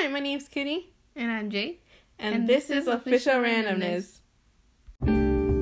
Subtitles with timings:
[0.00, 1.80] Hi, my name's Kitty, And I'm Jay.
[2.20, 4.20] and, And this, this is Official randomness.
[5.02, 5.58] Randomness.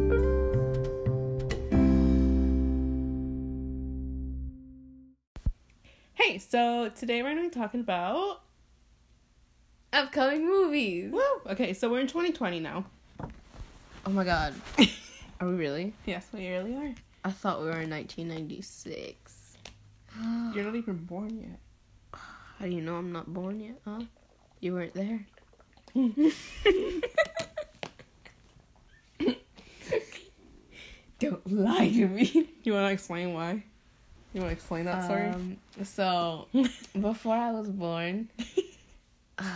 [6.14, 8.42] Hey, so today we're going to be talking about.
[9.92, 11.12] Upcoming movies.
[11.12, 11.22] Woo!
[11.46, 12.84] Okay, so we're in 2020 now.
[14.04, 14.54] Oh my god.
[15.40, 15.94] Are we really?
[16.04, 16.94] Yes, we really are.
[17.24, 19.56] I thought we were in 1996.
[20.54, 21.58] You're not even born yet.
[22.58, 24.00] How do you know I'm not born yet, huh?
[24.60, 25.26] You weren't there.
[31.18, 32.48] Don't lie to me.
[32.62, 33.64] You want to explain why?
[34.34, 35.28] You want to explain that story?
[35.28, 36.48] Um, so,
[37.00, 38.28] before I was born,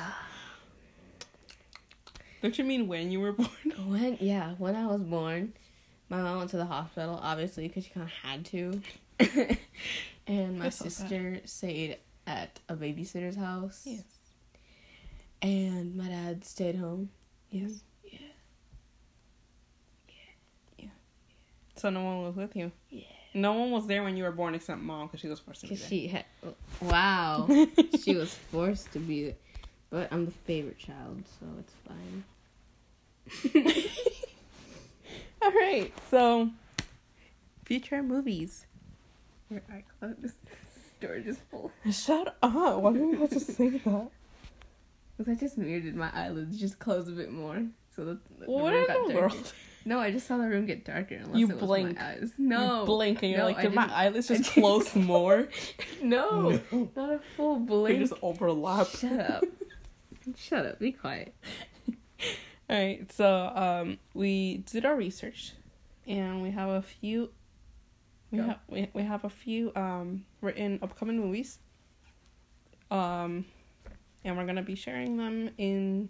[2.43, 3.48] Don't you mean when you were born?
[3.87, 5.52] when, yeah, when I was born,
[6.09, 8.80] my mom went to the hospital, obviously, because she kind of had to.
[10.27, 11.09] and my That's so sad.
[11.09, 13.82] sister stayed at a babysitter's house.
[13.85, 14.02] Yes.
[15.43, 17.11] And my dad stayed home.
[17.51, 17.83] Yes.
[18.05, 18.19] Yeah.
[20.09, 20.15] Yeah.
[20.79, 20.88] yeah.
[21.77, 22.73] So no one was with you.
[22.91, 23.05] Yeah.
[23.32, 25.69] No one was there when you were born except mom because she was forced to
[25.69, 25.88] be there.
[25.88, 26.24] she had.
[26.80, 27.49] Wow.
[28.02, 29.35] she was forced to be there.
[29.91, 32.25] But I'm the favorite child, so it's fine.
[35.43, 36.51] All right, so
[37.65, 38.66] future movies.
[39.49, 40.32] Your iCloud
[40.99, 41.73] Storage is full.
[41.91, 42.80] Shut up!
[42.80, 44.10] Why do you have to say that?
[45.21, 47.63] Because I just muted my eyelids, just close a bit more.
[47.95, 49.35] So that the What room in got the darker.
[49.37, 49.52] world?
[49.85, 51.99] No, I just saw the room get darker unless You it was blink.
[51.99, 52.32] my eyes.
[52.38, 52.80] No.
[52.80, 55.46] You blink and you're No, like, did my eyelids just close more?
[56.02, 56.59] No,
[56.96, 57.98] not a full blink.
[57.98, 58.87] They just overlap.
[58.88, 59.45] Shut up.
[60.38, 60.79] Shut up.
[60.79, 61.35] Be quiet.
[62.71, 65.53] All right, so um, we did our research,
[66.06, 67.28] and we have a few.
[68.31, 68.44] We Go.
[68.44, 71.59] have we, we have a few um written upcoming movies.
[72.91, 73.44] Um,
[74.25, 76.09] and we're gonna be sharing them in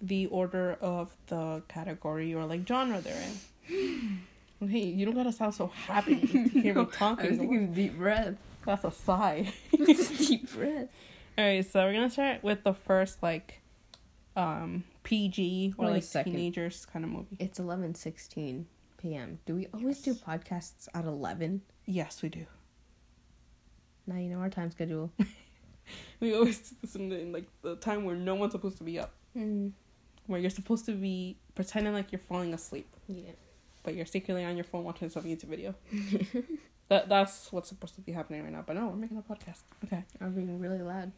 [0.00, 3.22] the order of the category or like genre they're
[3.70, 4.20] in.
[4.68, 7.26] hey, you don't gotta sound so happy to hear No, me talking.
[7.26, 8.34] I was taking a deep breath.
[8.64, 9.52] That's a sigh.
[9.72, 10.88] Deep breath.
[11.38, 13.60] All right, so we're gonna start with the first like
[14.36, 17.36] um PG or Wait like teenagers kind of movie.
[17.38, 18.66] It's eleven sixteen
[18.98, 19.38] p.m.
[19.46, 21.62] Do we always do podcasts at 11?
[21.86, 22.46] Yes, we do.
[24.06, 25.12] Now you know our time schedule.
[26.20, 28.84] We always do this in, the, in like the time where no one's supposed to
[28.84, 29.72] be up, Mm.
[30.26, 33.30] where you're supposed to be pretending like you're falling asleep, Yeah.
[33.84, 35.74] but you're secretly on your phone watching some YouTube video.
[36.88, 38.64] that that's what's supposed to be happening right now.
[38.66, 39.60] But no, we're making a podcast.
[39.84, 40.04] Okay.
[40.20, 41.12] I'm being really loud.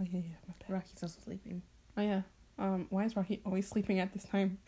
[0.00, 0.36] Oh yeah, yeah.
[0.46, 0.70] My bad.
[0.74, 1.62] Rocky's also sleeping.
[1.96, 2.22] Oh yeah.
[2.58, 4.58] Um, why is Rocky always sleeping at this time?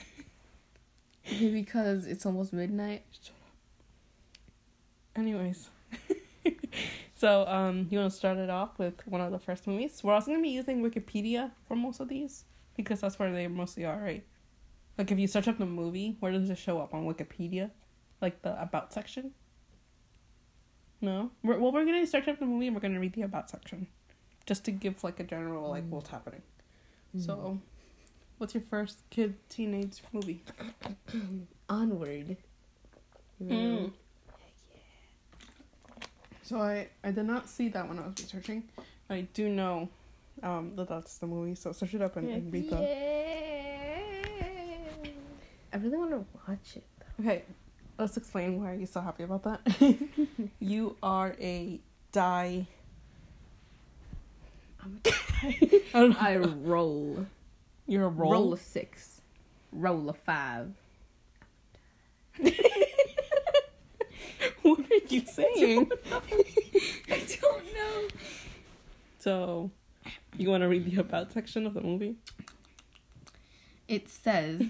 [1.52, 3.04] because it's almost midnight.
[5.14, 5.68] Anyways.
[7.18, 10.00] So, um, you want to start it off with one of the first movies?
[10.04, 12.44] We're also going to be using Wikipedia for most of these
[12.76, 14.24] because that's where they mostly are, right?
[14.96, 17.72] Like, if you search up the movie, where does it show up on Wikipedia?
[18.22, 19.32] Like the About section?
[21.00, 21.32] No?
[21.42, 23.22] We're, well, we're going to search up the movie and we're going to read the
[23.22, 23.88] About section
[24.46, 26.42] just to give, like, a general, like, what's happening.
[27.18, 27.58] So,
[28.38, 30.44] what's your first kid teenage movie?
[31.68, 32.36] Onward.
[33.42, 33.92] Mm.
[36.48, 38.62] So I I did not see that when I was researching.
[39.10, 39.90] I do know
[40.42, 41.54] um that that's the movie.
[41.54, 42.78] So search it up and, and read the.
[45.70, 46.84] I really want to watch it.
[47.20, 47.42] Okay,
[47.98, 49.60] let's explain why are you so happy about that.
[50.58, 51.80] you are a
[52.12, 52.66] die.
[54.82, 56.22] I'm I don't.
[56.22, 57.26] I roll.
[57.86, 58.32] You're a roll.
[58.32, 59.20] Roll a six.
[59.70, 60.72] Roll a five.
[64.76, 65.90] what are you saying?
[67.10, 68.08] I don't know.
[69.18, 69.70] so,
[70.36, 72.16] you want to read the about section of the movie?
[73.86, 74.62] It says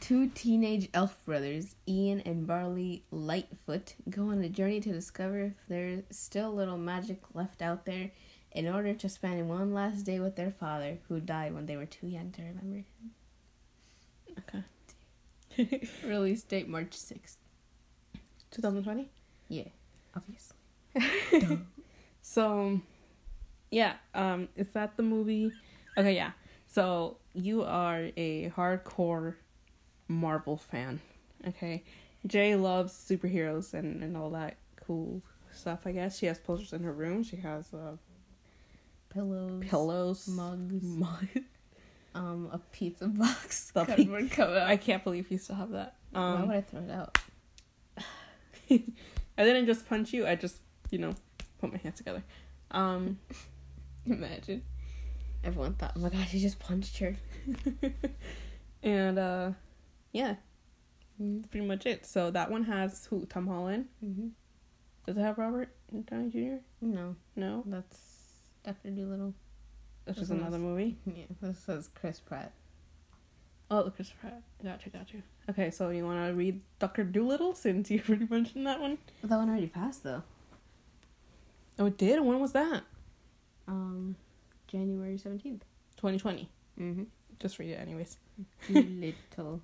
[0.00, 5.54] two teenage elf brothers, Ian and Barley Lightfoot, go on a journey to discover if
[5.68, 8.10] there's still a little magic left out there
[8.52, 11.86] in order to spend one last day with their father, who died when they were
[11.86, 12.84] too young to remember
[14.36, 14.64] him.
[15.58, 15.90] Okay.
[16.04, 17.36] Release date March 6th.
[18.54, 19.08] 2020.
[19.48, 19.64] Yeah,
[20.14, 20.56] obviously.
[22.26, 22.80] So,
[23.70, 25.52] yeah, um, is that the movie?
[25.98, 26.30] Okay, yeah.
[26.68, 29.34] So you are a hardcore
[30.08, 31.00] Marvel fan,
[31.46, 31.84] okay?
[32.26, 35.20] Jay loves superheroes and and all that cool
[35.52, 35.80] stuff.
[35.86, 37.22] I guess she has posters in her room.
[37.22, 37.96] She has uh,
[39.10, 39.62] Pillows.
[39.68, 40.82] pillows, Mugs.
[40.82, 41.28] mug.
[42.16, 43.72] Um, a pizza box.
[43.72, 44.60] The Cardboard cover.
[44.60, 45.96] I can't believe you still have that.
[46.12, 47.18] Why Um, would I throw it out?
[48.70, 50.26] I didn't just punch you.
[50.26, 50.56] I just
[50.90, 51.14] you know
[51.60, 52.22] put my hands together.
[52.70, 53.18] Um,
[54.06, 54.62] Imagine.
[55.42, 57.16] Everyone thought, oh my gosh, he just punched her.
[58.82, 59.50] and uh,
[60.12, 60.36] yeah,
[61.22, 61.42] Mm-hmm.
[61.42, 62.04] pretty much it.
[62.06, 63.24] So that one has who?
[63.26, 63.86] Tom Holland.
[64.04, 64.28] Mm-hmm.
[65.06, 65.68] Does it have Robert
[66.10, 66.56] Downey Jr.?
[66.80, 67.98] No, No, that's
[68.64, 69.32] Doctor Dolittle.
[70.06, 70.96] that's just another movie.
[71.06, 72.52] Yeah, this says Chris Pratt.
[73.70, 74.42] Oh, Chris Pratt.
[74.64, 75.18] Gotcha, gotcha.
[75.50, 78.98] Okay, so you want to read Doctor Dolittle since you already mentioned that one?
[79.20, 80.22] But that one already passed though.
[81.78, 82.20] Oh, it did.
[82.20, 82.82] When was that?
[83.68, 84.16] Um,
[84.68, 85.64] January seventeenth.
[85.96, 86.48] 2020.
[86.80, 87.02] Mm-hmm.
[87.38, 88.18] Just read it anyways.
[88.72, 89.60] Dolittle.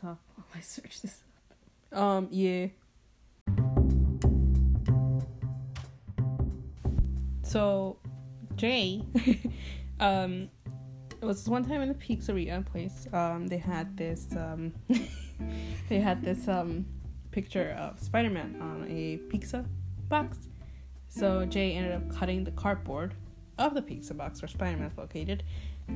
[0.00, 0.18] Top.
[0.38, 1.18] Oh, I searched this.
[1.92, 2.68] Um, yeah.
[7.42, 7.98] So,
[8.56, 9.02] Jay,
[10.00, 10.48] um,
[11.22, 13.06] it was one time in the pizzeria place.
[13.12, 14.72] Um, they had this, um,
[15.88, 16.84] they had this, um,
[17.30, 19.64] picture of Spider Man on a pizza
[20.08, 20.36] box.
[21.08, 23.14] So, Jay ended up cutting the cardboard
[23.58, 25.42] of the pizza box where Spider Man's located,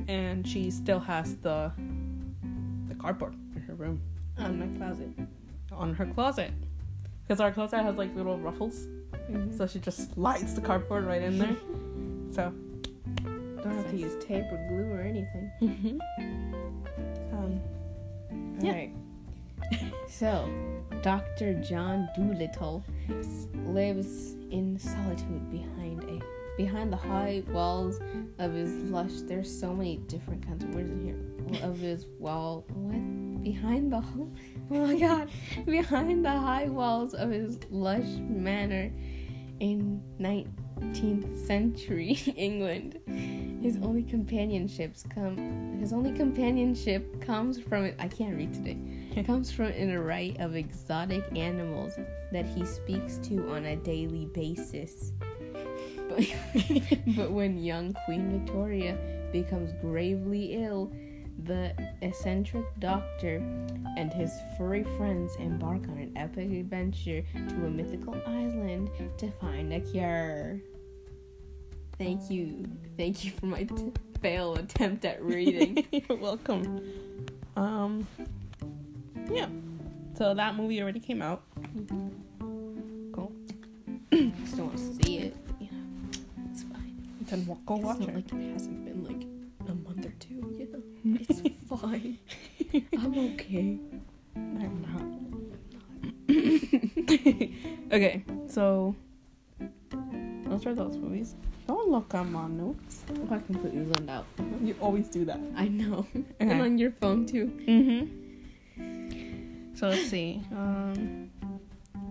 [0.07, 1.71] and she still has the,
[2.87, 4.01] the cardboard in her room
[4.37, 5.09] On my closet.
[5.71, 6.51] on her closet
[7.23, 8.87] because our closet has like little ruffles
[9.31, 9.57] Mm-hmm.
[9.57, 11.55] so she just slides the cardboard right in there
[12.31, 12.53] so
[13.63, 15.99] Don't have to use tape or glue or anything.
[17.33, 17.61] um
[18.59, 18.71] Yeah.
[18.71, 18.93] Alright.
[20.09, 20.49] so,
[21.01, 21.53] Dr.
[21.55, 22.83] John Dolittle
[23.65, 26.21] lives in solitude behind a
[26.57, 27.99] behind the high walls
[28.39, 29.11] of his lush.
[29.25, 31.63] There's so many different kinds of words in here.
[31.63, 33.43] Of his wall, what?
[33.43, 34.29] Behind the oh
[34.69, 35.29] my god,
[35.65, 38.91] behind the high walls of his lush manor
[39.59, 42.99] in 19th century England.
[43.61, 45.77] His only companionships come.
[45.79, 47.91] His only companionship comes from.
[47.99, 48.77] I can't read today.
[49.25, 51.97] comes from an array of exotic animals
[52.31, 55.11] that he speaks to on a daily basis.
[56.07, 56.25] But,
[57.15, 58.97] but when young Queen Victoria
[59.31, 60.91] becomes gravely ill,
[61.43, 63.37] the eccentric doctor
[63.97, 69.73] and his furry friends embark on an epic adventure to a mythical island to find
[69.73, 70.59] a cure.
[71.97, 72.65] Thank you.
[72.97, 73.91] Thank you for my t-
[74.21, 75.85] fail attempt at reading.
[75.91, 76.81] you're welcome
[77.55, 78.07] um
[79.31, 79.47] yeah
[80.15, 81.43] so that movie already came out
[83.11, 83.31] cool
[84.11, 85.35] Just don't want to see it.
[85.59, 85.83] You know,
[86.51, 86.95] it's fine.
[87.25, 89.27] then go watch it's it like it hasn't been like
[89.69, 90.35] a month or two.
[90.57, 92.17] You know, it's fine.
[92.97, 93.79] I'm okay.
[94.35, 95.03] i'm not
[97.93, 98.95] okay so
[100.49, 101.35] those are those movies
[101.67, 104.25] don't look on my notes Oh, I completely zoned out.
[104.61, 106.05] you always do that I know.
[106.15, 106.25] Okay.
[106.39, 107.47] And on your phone too.
[107.67, 109.75] Mm-hmm.
[109.75, 110.41] So let's see.
[110.51, 111.29] Um,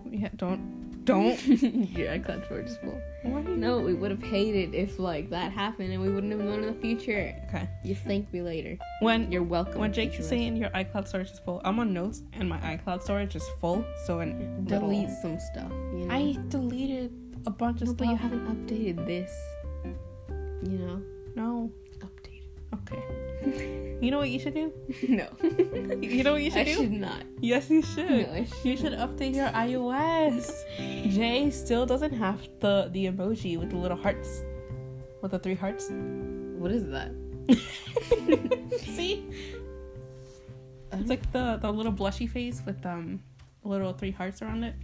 [0.05, 1.41] we ha- don't don't.
[1.47, 2.99] yeah, iCloud storage is full.
[3.23, 6.63] Why No, we would have hated if like that happened and we wouldn't have known
[6.63, 7.33] in the future.
[7.47, 7.67] Okay.
[7.83, 8.77] You thank me later.
[9.01, 9.79] When You're welcome.
[9.79, 13.01] when Jake is saying your iCloud storage is full, I'm on notes and my iCloud
[13.03, 13.83] storage is full.
[14.05, 15.71] So little- delete some stuff.
[15.93, 16.13] You know?
[16.13, 17.11] I deleted
[17.45, 17.97] a bunch of no, stuff.
[17.97, 19.31] but you haven't updated this.
[20.63, 21.01] You know,
[21.35, 21.71] No.
[21.99, 22.43] update.
[22.73, 23.03] Okay.
[23.99, 24.71] You know what you should do?
[25.09, 25.27] no,
[26.01, 26.71] You know what you should I do?
[26.71, 27.23] I should not.
[27.41, 28.09] Yes, you should.
[28.27, 30.51] No, I You should update your iOS.
[31.09, 34.43] Jay still doesn't have the the emoji with the little hearts,
[35.23, 35.89] with the three hearts.
[36.61, 37.09] What is that?
[38.85, 39.25] See,
[40.93, 43.19] it's like the the little blushy face with um
[43.63, 44.75] little three hearts around it,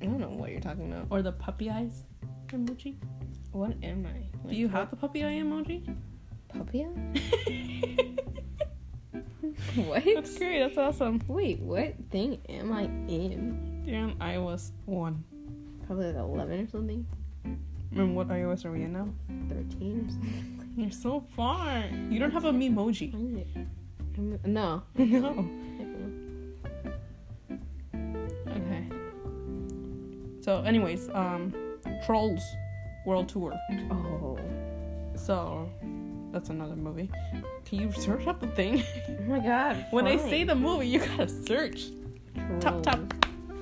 [0.00, 1.06] I don't know what you're talking about.
[1.10, 2.04] or the puppy eyes
[2.48, 2.96] emoji.
[3.52, 4.48] What am I?
[4.48, 5.96] Do you have the puppy eye emoji?
[6.52, 6.82] puppy?
[9.76, 10.04] what?
[10.04, 10.60] That's great.
[10.60, 11.20] That's awesome.
[11.28, 13.82] Wait, what thing am I in?
[13.86, 15.24] You're on iOS one.
[15.86, 17.06] Probably like 11 or something.
[17.92, 19.08] And what iOS are we in now?
[19.48, 20.72] 13 or something.
[20.76, 21.84] You're so far.
[22.08, 23.12] You don't have a memoji.
[24.44, 24.82] No.
[24.96, 25.50] no.
[30.50, 31.54] So, anyways, um,
[32.04, 32.42] Trolls
[33.06, 33.52] World Tour.
[33.88, 34.36] Oh.
[35.14, 35.70] So,
[36.32, 37.08] that's another movie.
[37.64, 38.82] Can you search up the thing?
[39.08, 39.86] Oh my god.
[39.92, 41.90] when I say the movie, you gotta search.
[42.58, 42.98] Top, top.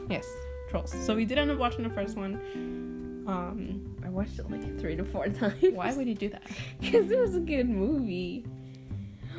[0.09, 0.27] Yes,
[0.71, 0.95] Trolls.
[1.05, 2.37] So we did end up watching the first one.
[3.27, 5.63] Um, I watched it like three to four times.
[5.75, 6.45] why would you do that?
[6.81, 8.47] Because it was a good movie.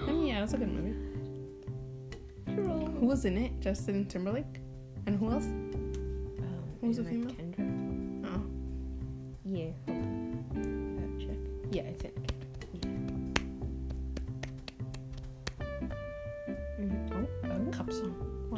[0.03, 0.95] I mean, yeah, it was a good movie.
[2.53, 2.99] Trolls.
[2.99, 3.59] Who was in it?
[3.59, 4.61] Justin Timberlake,
[5.07, 5.47] and who else?
[6.81, 7.35] Who's the Anna female?
[7.35, 8.31] Kendrick.
[8.31, 8.43] Oh,
[9.43, 9.71] Yeah.
[11.19, 11.37] Check.
[11.71, 12.31] Yeah, it's Kendrick.
[12.73, 12.89] Yeah.
[16.79, 17.11] Mhm.
[17.11, 17.71] Oh, oh.
[17.71, 18.15] cup song.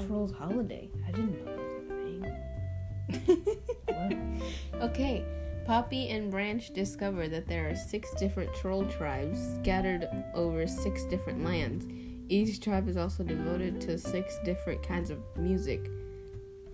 [0.08, 0.90] Trolls Holiday.
[1.08, 3.58] I didn't know that was a thing.
[4.78, 4.90] What?
[4.90, 5.26] Okay,
[5.66, 11.44] Poppy and Branch discover that there are six different troll tribes scattered over six different
[11.44, 11.86] lands.
[12.30, 15.90] Each tribe is also devoted to six different kinds of music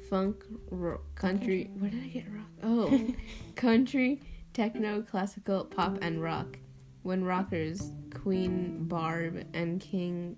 [0.10, 1.70] funk, ro- country.
[1.78, 2.48] Where did I get rock?
[2.64, 3.14] Oh,
[3.56, 4.22] country,
[4.54, 6.58] techno, classical, pop, and rock.
[7.04, 10.38] When rockers, Queen Barb and King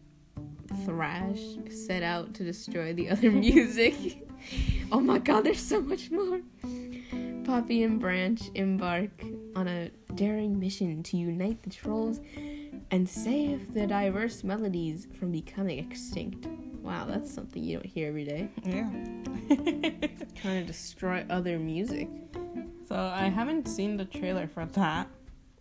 [0.86, 4.28] Thrash set out to destroy the other music.
[4.92, 6.42] oh my god, there's so much more.
[7.44, 9.10] Poppy and Branch embark
[9.56, 12.20] on a daring mission to unite the trolls
[12.92, 16.48] and save the diverse melodies from becoming extinct.
[16.82, 18.50] Wow, that's something you don't hear every day.
[18.64, 18.90] Yeah.
[20.42, 22.08] Trying to destroy other music.
[22.88, 25.08] so I haven't seen the trailer for that.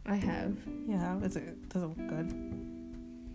[0.07, 0.57] I have.
[0.87, 2.29] Yeah, is it does it look good?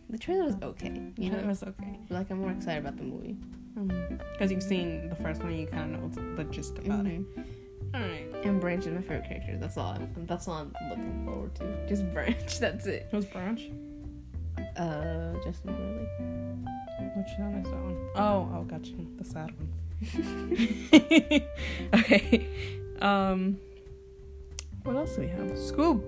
[0.10, 1.12] The trailer was okay.
[1.18, 2.00] You it know, was okay.
[2.10, 3.38] like I'm more excited about the movie.
[4.34, 7.22] Because you've seen the first one, you kind of know the gist about it.
[7.36, 7.46] Mhm.
[7.96, 8.26] All right.
[8.44, 9.58] And Branch is my favorite character.
[9.58, 9.94] That's all.
[9.94, 11.88] I'm, that's all I'm looking forward to.
[11.88, 12.60] Just Branch.
[12.60, 13.08] That's it.
[13.12, 13.62] Who's Branch?
[14.78, 16.68] Uh, Justin Timberlake.
[17.16, 17.98] Which one is that one?
[18.16, 18.94] Oh, oh, gotcha.
[19.18, 19.70] The sad one.
[22.00, 22.48] okay.
[23.02, 23.58] Um.
[24.84, 25.48] What else do we have?
[25.52, 26.04] Scoob.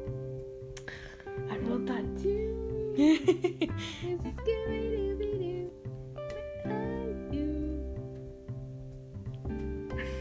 [1.49, 2.65] I wrote that too.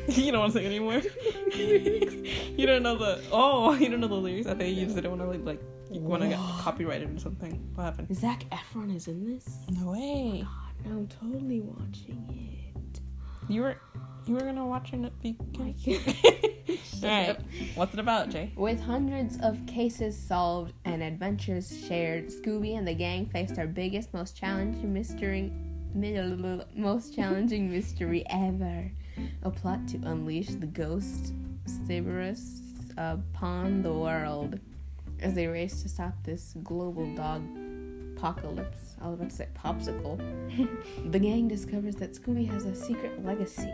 [0.09, 0.95] you don't want to sing anymore.
[1.55, 3.23] you don't know the.
[3.33, 4.47] Oh, you don't know the lyrics.
[4.47, 7.19] I think you just didn't want to like, like you want to get copyrighted or
[7.19, 7.61] something.
[7.75, 8.15] What happened?
[8.15, 9.49] Zac Efron is in this.
[9.71, 10.47] No way.
[10.83, 13.01] God, I'm totally watching it.
[13.49, 13.77] You were,
[14.27, 16.01] you were gonna watch it Why begin.
[16.01, 16.51] can't-
[17.05, 17.39] All right.
[17.75, 18.53] What's it about, Jay?
[18.57, 24.15] With hundreds of cases solved and adventures shared, Scooby and the gang faced their biggest,
[24.15, 25.53] most challenging mystery,
[26.75, 28.91] most challenging mystery ever.
[29.43, 31.33] A plot to unleash the ghost
[31.87, 32.61] Cerberus
[32.97, 34.59] upon the world
[35.21, 37.43] as they race to stop this global dog
[38.17, 38.84] apocalypse.
[39.05, 40.19] I was about to say popsicle.
[41.13, 43.73] the gang discovers that Scooby has a secret legacy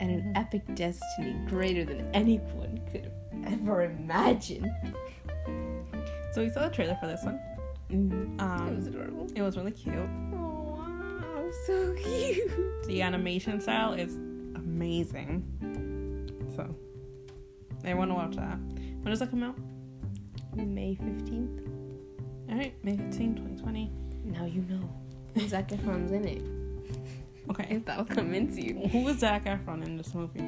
[0.00, 3.08] and an epic destiny greater than anyone could
[3.46, 4.74] ever imagine.
[6.32, 7.40] So we saw the trailer for this one.
[7.92, 8.40] Mm.
[8.40, 9.28] Um, it was adorable.
[9.36, 9.94] It was really cute.
[9.94, 12.86] Oh, wow, so cute.
[12.86, 14.16] The animation style is
[14.56, 15.46] amazing.
[16.56, 16.74] So
[17.88, 18.58] I want to watch that.
[18.58, 19.56] When does that come out?
[20.56, 21.68] May 15th.
[22.50, 24.01] All right, May 15, 2020.
[24.24, 24.88] Now you know.
[25.34, 26.42] And Zac Efron's in it.
[27.50, 27.66] Okay.
[27.70, 28.74] If that'll convince you.
[28.74, 30.44] Who Who is Zac Efron in this movie?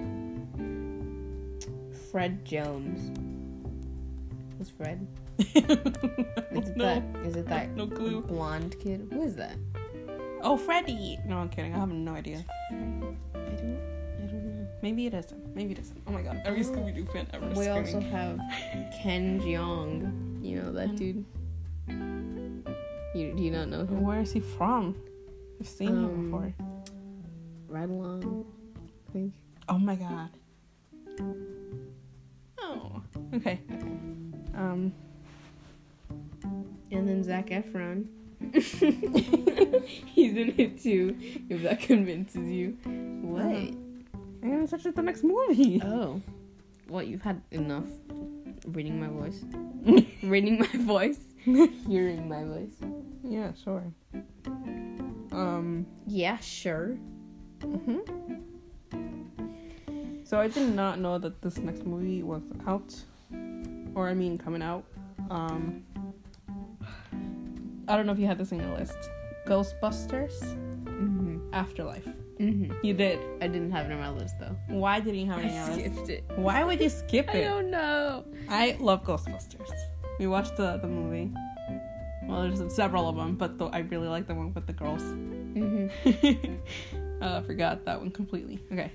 [2.10, 3.10] Fred Jones.
[4.56, 5.04] Who's Fred?
[5.38, 7.02] Is it no, that?
[7.26, 8.22] Is it that no clue.
[8.22, 9.08] blonde kid?
[9.12, 9.56] Who is that?
[10.42, 11.18] Oh, Freddy.
[11.26, 11.74] No, I'm kidding.
[11.74, 12.44] I have no idea.
[12.70, 13.18] I don't.
[13.34, 14.68] I don't know.
[14.80, 15.56] Maybe it isn't.
[15.56, 16.00] Maybe it isn't.
[16.06, 16.62] Oh my god, every.
[16.62, 17.48] Scooby Doo fan ever.
[17.48, 18.38] We also have
[19.02, 20.44] Ken Jeong.
[20.44, 21.24] You know that dude.
[23.14, 24.02] You do you not know him?
[24.02, 24.96] Where is he from?
[25.60, 26.54] I've seen him Um, before.
[27.68, 28.44] Right along.
[28.76, 29.32] I think.
[29.68, 30.30] Oh my god.
[32.58, 33.02] Oh.
[33.34, 33.60] Okay.
[33.72, 33.86] okay.
[34.54, 34.92] Um.
[36.90, 38.06] And then Zac Efron.
[40.06, 41.16] He's in it too,
[41.48, 42.76] if that convinces you.
[43.22, 43.46] What?
[43.46, 45.80] I'm gonna search out the next movie.
[45.84, 46.20] Oh.
[46.88, 47.86] Well, you've had enough
[48.66, 49.44] reading my voice.
[50.22, 51.20] reading my voice.
[51.86, 52.76] Hearing my voice.
[53.22, 53.84] yeah, sure.
[55.32, 55.86] Um.
[56.06, 56.96] Yeah, sure.
[57.62, 57.98] hmm
[60.24, 62.94] So I did not know that this next movie was out,
[63.94, 64.84] or I mean, coming out.
[65.30, 65.84] Um.
[67.86, 68.96] I don't know if you had this on your list.
[69.46, 70.32] Ghostbusters
[70.84, 71.52] Mm-hmm.
[71.52, 72.06] Afterlife.
[72.40, 72.72] Mm-hmm.
[72.82, 73.18] You did.
[73.42, 74.56] I didn't have it on my list though.
[74.68, 75.94] Why didn't you have it on your list?
[75.94, 76.24] skipped it.
[76.36, 77.44] Why would you skip it?
[77.46, 78.24] I don't know.
[78.48, 79.68] I love Ghostbusters.
[80.18, 81.32] We watched the, the movie.
[82.26, 85.02] Well, there's several of them, but the, I really like the one with the girls.
[85.02, 86.54] Mm-hmm.
[87.22, 88.60] uh, I forgot that one completely.
[88.72, 88.92] Okay.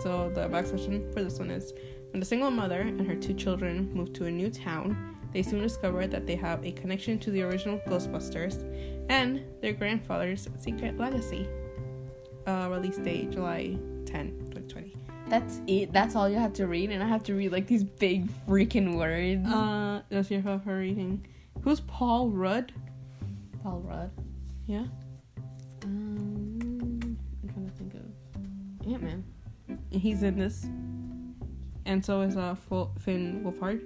[0.00, 1.72] So the back session for this one is
[2.10, 5.60] when a single mother and her two children move to a new town, they soon
[5.60, 8.64] discover that they have a connection to the original Ghostbusters
[9.08, 11.48] and their grandfather's secret legacy.
[12.46, 14.94] Uh, release date July 10, 2020.
[15.28, 15.92] That's it.
[15.92, 18.96] That's all you have to read, and I have to read like these big freaking
[18.96, 19.46] words.
[19.46, 21.26] Uh, that's your favorite reading.
[21.62, 22.72] Who's Paul Rudd?
[23.62, 24.10] Paul Rudd.
[24.66, 24.84] Yeah.
[25.84, 29.24] Um, I'm trying to think of Ant Man.
[29.90, 30.66] He's in this.
[31.84, 32.54] And so is uh,
[32.98, 33.82] Finn Wolfhard,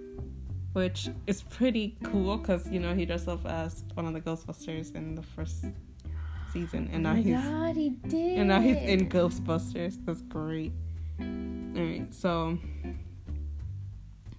[0.73, 4.95] which is pretty cool because, you know, he dressed up as one of the Ghostbusters
[4.95, 5.67] in the first
[6.53, 6.91] season.
[6.93, 8.39] And now oh he's God, he did.
[8.39, 10.05] and now he's in Ghostbusters.
[10.05, 10.73] That's great.
[11.21, 12.59] Alright, so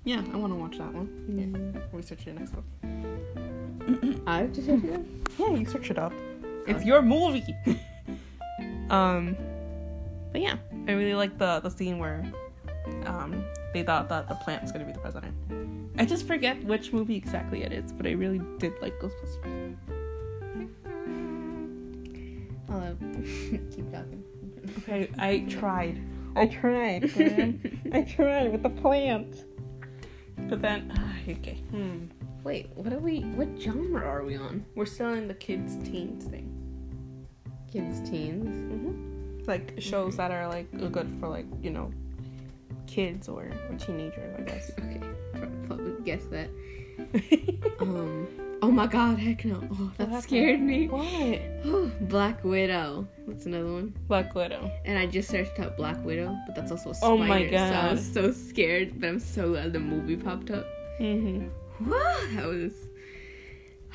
[0.03, 1.09] Yeah, I want to watch that one.
[1.29, 1.81] Yeah.
[1.91, 4.17] Research it next week.
[4.27, 5.01] I have to search it up.
[5.37, 6.13] Yeah, you search it up.
[6.67, 6.85] It's Okay.
[6.85, 7.43] your movie.
[8.89, 9.35] um,
[10.31, 10.55] but yeah,
[10.87, 12.23] I really like the the scene where
[13.05, 15.33] um they thought that the plant was gonna be the president.
[15.97, 19.75] I just forget which movie exactly it is, but I really did like Ghostbusters.
[22.69, 22.95] I'll
[23.75, 24.23] keep talking.
[24.79, 25.99] Okay, I tried.
[26.35, 27.15] I tried.
[27.15, 27.81] man.
[27.93, 29.45] I tried with the plant.
[30.49, 30.91] But then,
[31.29, 32.05] okay, hmm.
[32.43, 33.21] Wait, what are we?
[33.21, 34.65] What genre are we on?
[34.75, 36.49] We're still in the kids' teens thing.
[37.71, 38.45] Kids, teens.
[38.45, 39.43] Mm-hmm.
[39.45, 41.91] Like shows that are like good for like you know
[42.87, 44.71] kids or, or teenagers, I guess.
[45.35, 46.49] Okay, probably guess that.
[47.79, 48.27] Um.
[48.63, 49.19] Oh my God!
[49.19, 49.61] Heck no!
[49.73, 50.87] Oh, that scared me.
[50.87, 52.07] what?
[52.07, 53.05] Black Widow.
[53.27, 53.93] That's another one.
[54.07, 54.71] Black Widow.
[54.85, 57.13] And I just searched up Black Widow, but that's also a spider.
[57.13, 57.91] Oh my So I God.
[57.91, 60.65] was so scared, but I'm so glad the movie popped up.
[61.01, 61.47] Mm-hmm.
[61.89, 62.73] Whoa, that was.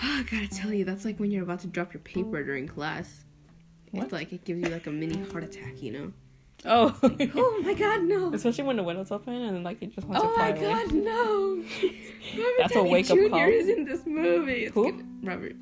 [0.03, 3.25] I gotta tell you, that's like when you're about to drop your paper during class.
[3.93, 4.05] What?
[4.05, 6.13] It's like it gives you like a mini heart attack, you know?
[6.65, 6.95] Oh.
[7.35, 8.33] Oh my god, no!
[8.33, 10.55] Especially when the window's open and then like it just wants Oh to fly Oh
[10.55, 11.57] my god, no!
[11.57, 13.29] Robert That's a wake-up Jr.
[13.29, 13.49] call.
[13.49, 14.65] is in this movie.
[14.65, 14.91] It's Who?
[14.91, 15.57] Gonna, Robert.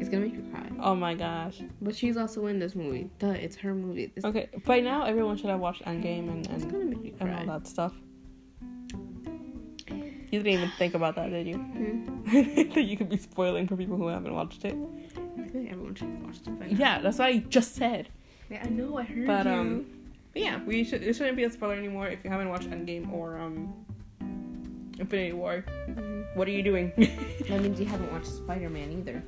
[0.00, 0.70] It's gonna make you cry.
[0.80, 1.60] Oh my gosh.
[1.80, 3.10] But she's also in this movie.
[3.18, 4.12] Duh, it's her movie.
[4.14, 7.34] It's, Okay, by now everyone should have watched Endgame and and, gonna make you and
[7.34, 7.92] all that stuff.
[9.88, 11.54] You didn't even think about that, did you?
[11.54, 12.24] Hmm?
[12.74, 14.74] that you could be spoiling for people who haven't watched it.
[14.74, 16.72] I like everyone should have watched it.
[16.72, 18.08] Yeah, that's what I just said.
[18.50, 19.52] Yeah, I know, I heard But you.
[19.52, 19.86] um,
[20.32, 23.12] but yeah, we should it shouldn't be a spoiler anymore if you haven't watched Endgame
[23.12, 23.72] or um,
[24.98, 25.64] Infinity War.
[25.88, 26.36] Mhm.
[26.36, 26.92] What are you doing?
[27.48, 29.22] That means you haven't watched Spider Man either.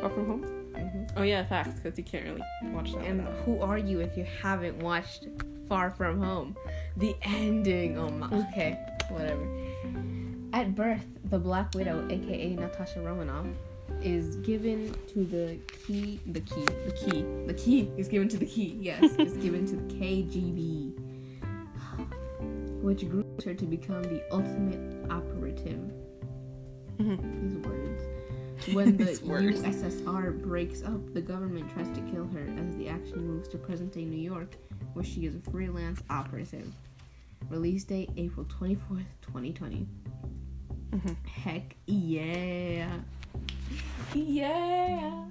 [0.00, 0.42] Far from home?
[0.74, 3.04] hmm Oh yeah, facts, because you can't really watch that.
[3.04, 5.26] And without- who are you if you haven't watched
[5.68, 6.56] Far From Home?
[6.96, 7.96] The ending.
[7.98, 8.26] Oh my.
[8.48, 8.78] Okay,
[9.10, 9.46] whatever.
[10.52, 13.46] At birth, the Black Widow, aka Natasha Romanoff,
[14.04, 16.20] is given to the key.
[16.26, 16.64] The key.
[16.64, 17.22] The key.
[17.46, 18.78] The key is given to the key.
[18.80, 20.92] Yes, is given to the KGB,
[22.82, 25.80] which groups her to become the ultimate operative.
[26.98, 27.40] Mhm.
[27.42, 28.02] These words.
[28.72, 29.60] When the words.
[29.62, 33.92] USSR breaks up, the government tries to kill her as the action moves to present
[33.92, 34.54] day New York,
[34.92, 36.72] where she is a freelance operative.
[37.50, 39.88] Release date April 24th, 2020.
[40.92, 41.16] Mhm.
[41.26, 43.00] Heck yeah.
[44.14, 45.24] Yeah.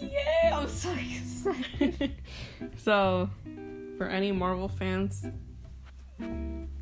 [0.00, 0.58] Yeah.
[0.58, 2.12] I'm so excited.
[2.76, 3.30] so,
[3.98, 5.26] for any Marvel fans,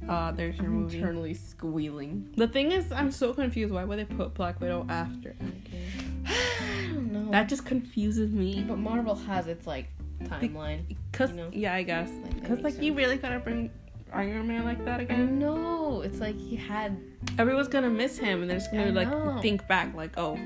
[0.08, 0.98] uh, there's your I'm movie.
[0.98, 2.30] internally squealing.
[2.36, 3.72] The thing is, I'm so confused.
[3.72, 5.36] Why would they put Black Widow after?
[6.26, 7.30] I don't know.
[7.30, 8.64] That just confuses me.
[8.66, 9.88] but Marvel has its like
[10.24, 10.96] timeline.
[11.12, 11.50] Cause you know?
[11.52, 12.10] yeah, I guess.
[12.22, 13.70] Like, Cause makes like you really gotta bring
[14.12, 15.38] Iron Man like that again.
[15.38, 16.96] No, It's like he had
[17.38, 20.38] Everyone's gonna miss him, and they're just gonna like think back, like, oh,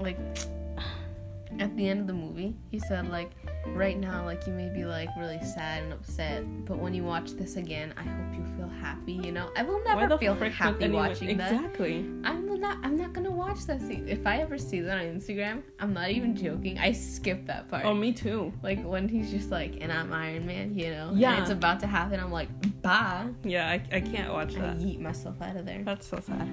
[0.00, 0.18] like
[1.60, 3.30] at the end of the movie he said like
[3.68, 7.30] right now like you may be like really sad and upset but when you watch
[7.32, 9.50] this again i hope you feel happy you know?
[9.56, 11.98] I will never feel happy anyone- watching that exactly?
[12.24, 14.08] i'm not i'm not gonna watch that scene.
[14.08, 16.78] If i ever see that on instagram i'm not even joking.
[16.78, 17.84] I skip that part.
[17.84, 18.52] Oh, me too.
[18.62, 21.12] like when he's just like and i'm iron man you know?
[21.14, 21.34] Yeah.
[21.34, 22.48] and it's about to happen i'm like
[22.84, 24.76] bye Yeah, I, I can't watch that.
[24.76, 26.46] i yeet myself out of there That's so sad.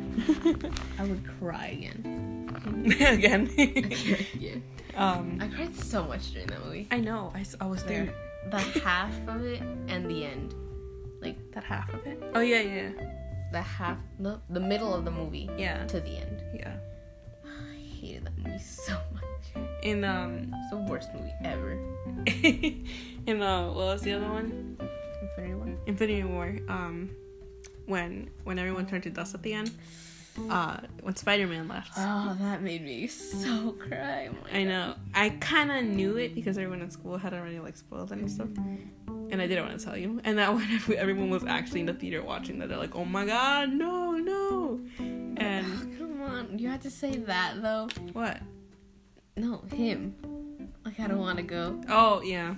[1.00, 3.50] i would cry again Again.
[4.40, 4.56] yeah
[4.96, 7.32] um, i cried so much during that movie I know.
[7.36, 8.06] I, I was there.
[8.06, 10.54] Dude, the half of it and the end.
[11.22, 12.22] Like that half of it.
[12.36, 12.90] Oh yeah, yeah,
[13.54, 16.42] The half, the, the middle of the movie yeah, to the end.
[16.54, 16.76] yeah.
[17.46, 19.64] I hated that movie so much.
[19.84, 21.72] In um, It's the worst movie ever.
[23.28, 24.78] in uh, what was the other one?
[25.38, 25.78] Infinity War.
[25.86, 26.56] Infinity War.
[26.68, 27.10] Um,
[27.86, 29.72] when when everyone turned to dust at the end.
[30.50, 31.92] Uh, when Spider Man left.
[31.98, 34.30] Oh, that made me so cry.
[34.32, 34.96] Oh I know.
[35.14, 38.32] I kind of knew it because everyone in school had already like spoiled it and
[38.32, 38.48] stuff,
[39.08, 40.22] and I didn't want to tell you.
[40.24, 40.66] And that when
[40.98, 44.80] everyone was actually in the theater watching that, they're like, "Oh my god, no, no!"
[45.00, 47.90] And Oh, come on, you had to say that though.
[48.14, 48.40] what?
[49.36, 50.16] No, him.
[50.86, 51.82] Like I don't want to go.
[51.90, 52.56] Oh yeah.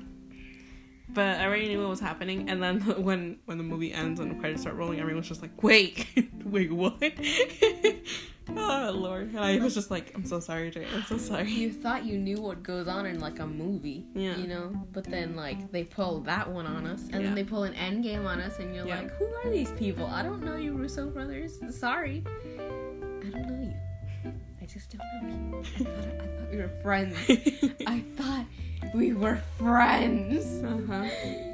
[1.14, 4.32] But I already knew what was happening, and then when when the movie ends and
[4.32, 6.08] the credits start rolling, everyone's just like, "Wait,
[6.46, 6.96] wait, what?"
[8.50, 9.30] oh lord!
[9.30, 10.86] And I was just like, "I'm so sorry, Jay.
[10.94, 14.36] I'm so sorry." You thought you knew what goes on in like a movie, Yeah.
[14.38, 17.20] you know, but then like they pull that one on us, and Yeah.
[17.28, 19.02] then they pull an end game on us, and you're Yeah.
[19.02, 20.06] like, who are these people?
[20.06, 21.60] I don't know you, Russo brothers.
[21.70, 24.34] Sorry, I don't know you.
[24.62, 25.60] I just don't know you.
[25.60, 27.16] I thought, I thought we were friends.
[27.86, 28.46] I thought
[28.94, 30.64] we were friends.
[30.64, 31.10] uh huh.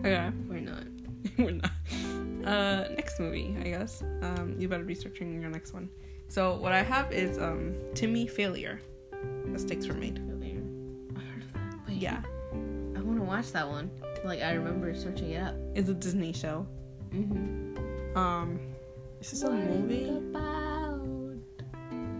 [0.00, 0.30] Okay.
[0.48, 0.84] We're not.
[1.38, 1.70] We're not.
[2.46, 4.02] Uh, next movie, I guess.
[4.22, 5.88] Um, you better be searching your next one.
[6.28, 8.80] So what I have is um, Timmy Failure.
[9.46, 10.18] Mistakes were made.
[10.18, 11.74] I heard of that.
[11.88, 12.22] Wait, Yeah,
[12.96, 13.90] I want to watch that one.
[14.24, 15.54] Like I remember searching it up.
[15.74, 16.66] it's a Disney show.
[17.10, 18.16] Mm-hmm.
[18.16, 18.60] Um,
[19.20, 21.00] is this a movie About?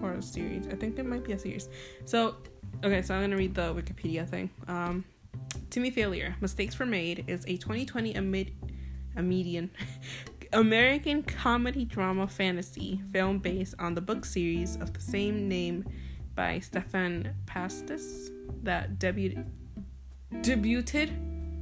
[0.03, 0.67] or a series?
[0.69, 1.69] I think it might be a series.
[2.05, 2.35] So,
[2.85, 4.51] okay, so I'm gonna read the Wikipedia thing.
[4.69, 5.05] Um,
[5.71, 8.53] Timmy Failure: Mistakes Were Made is a 2020 amid
[9.17, 9.71] a median
[10.53, 15.85] American comedy drama fantasy film based on the book series of the same name
[16.35, 18.31] by Stephan Pastis
[18.62, 19.45] that debuted
[20.33, 21.11] debuted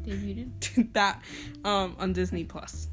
[0.04, 0.92] Debuted.
[0.92, 1.22] that
[1.64, 2.88] um on Disney Plus.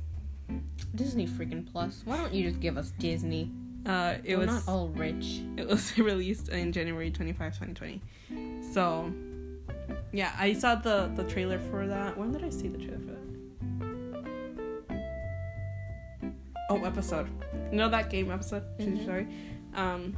[0.96, 2.02] Disney freaking Plus.
[2.06, 3.52] Why don't you just give us Disney?
[3.86, 5.42] Uh, it We're was not all rich.
[5.58, 8.02] It was released in January 25, 2020.
[8.74, 9.12] So,
[10.12, 12.18] yeah, I saw the the trailer for that.
[12.18, 13.18] When did I see the trailer for that?
[16.70, 17.28] Oh, episode.
[17.72, 18.64] You know that game episode?
[18.78, 19.06] Mhm.
[19.06, 19.28] Sorry.
[19.76, 20.16] Um,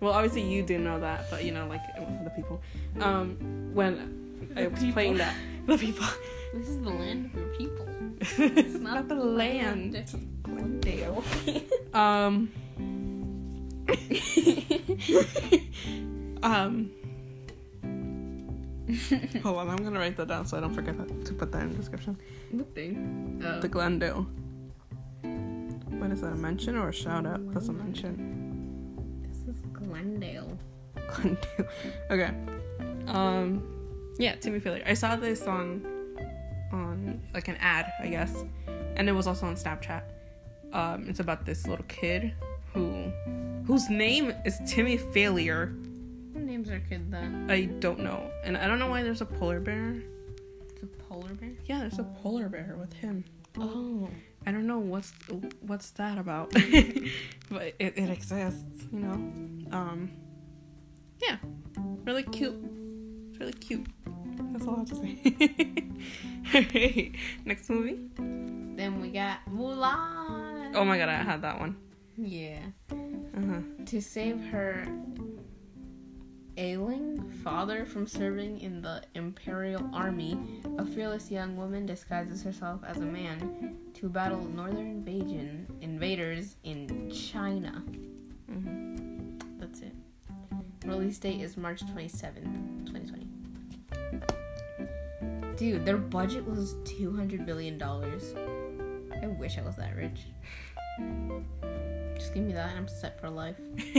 [0.00, 1.82] well, obviously you do know that, but you know, like
[2.24, 2.60] the people.
[3.00, 3.36] Um,
[3.74, 4.92] when I was people.
[4.94, 5.34] playing that,
[5.66, 6.06] the people.
[6.54, 7.88] This is the land of your people.
[8.20, 9.94] it's not the land.
[9.94, 11.24] It's Glendale.
[11.94, 12.50] um.
[16.42, 16.90] um.
[19.42, 21.62] Hold on, I'm gonna write that down so I don't forget that, to put that
[21.62, 22.18] in the description.
[22.50, 23.42] What thing?
[23.44, 23.60] Oh.
[23.60, 24.26] The Glendale.
[25.22, 26.32] What is that?
[26.32, 27.52] A mention or a shout out?
[27.52, 29.22] That's a mention.
[29.22, 30.58] This is Glendale.
[31.08, 31.68] Glendale.
[32.10, 32.34] Okay.
[33.06, 33.62] Um.
[34.18, 34.84] Yeah, Timmy Failure.
[34.86, 35.84] I saw this on,
[36.72, 38.44] on like an ad, I guess,
[38.96, 40.02] and it was also on Snapchat.
[40.72, 42.34] Um, it's about this little kid
[42.72, 43.12] who,
[43.66, 45.74] whose name is Timmy Failure.
[46.34, 47.30] Who names our kid that?
[47.48, 50.02] I don't know, and I don't know why there's a polar bear.
[50.70, 51.52] It's a polar bear.
[51.66, 53.24] Yeah, there's a polar bear with him.
[53.58, 54.08] Oh.
[54.46, 55.12] I don't know what's
[55.60, 56.50] what's that about,
[57.50, 59.12] but it, it exists, you know.
[59.70, 60.10] Um,
[61.20, 61.36] yeah,
[62.04, 62.54] really cute.
[63.30, 63.86] It's really cute.
[64.52, 65.88] That's all I have to say.
[66.54, 68.00] Alright, next movie.
[68.16, 70.72] Then we got Mulan.
[70.74, 71.76] Oh my god, I had that one.
[72.16, 72.60] Yeah.
[72.90, 73.60] Uh-huh.
[73.86, 74.86] To save her
[76.58, 80.38] ailing father from serving in the Imperial Army,
[80.78, 87.10] a fearless young woman disguises herself as a man to battle northern invasion invaders in
[87.10, 87.82] China.
[88.46, 89.94] hmm That's it.
[90.84, 93.26] Release date is March 27th, 2020.
[95.56, 97.80] Dude, their budget was $200 billion.
[97.82, 100.26] I wish I was that rich.
[102.22, 103.56] Just give me that and I'm set for life.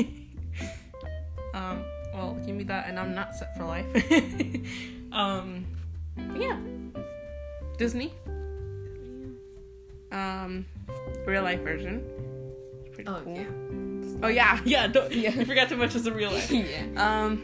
[1.54, 1.84] um,
[2.14, 3.86] well, give me that, and I'm not set for life.
[5.12, 5.66] um,
[6.34, 6.58] yeah,
[7.78, 8.14] Disney.
[10.14, 10.66] Um,
[11.28, 12.02] real life version.
[12.94, 13.36] Pretty Oh, cool.
[13.36, 14.20] yeah.
[14.24, 14.88] Oh yeah, yeah.
[14.88, 15.32] Don't, Yeah.
[15.38, 16.50] I forgot too much as a real life.
[16.50, 16.86] yeah.
[16.96, 17.44] Um.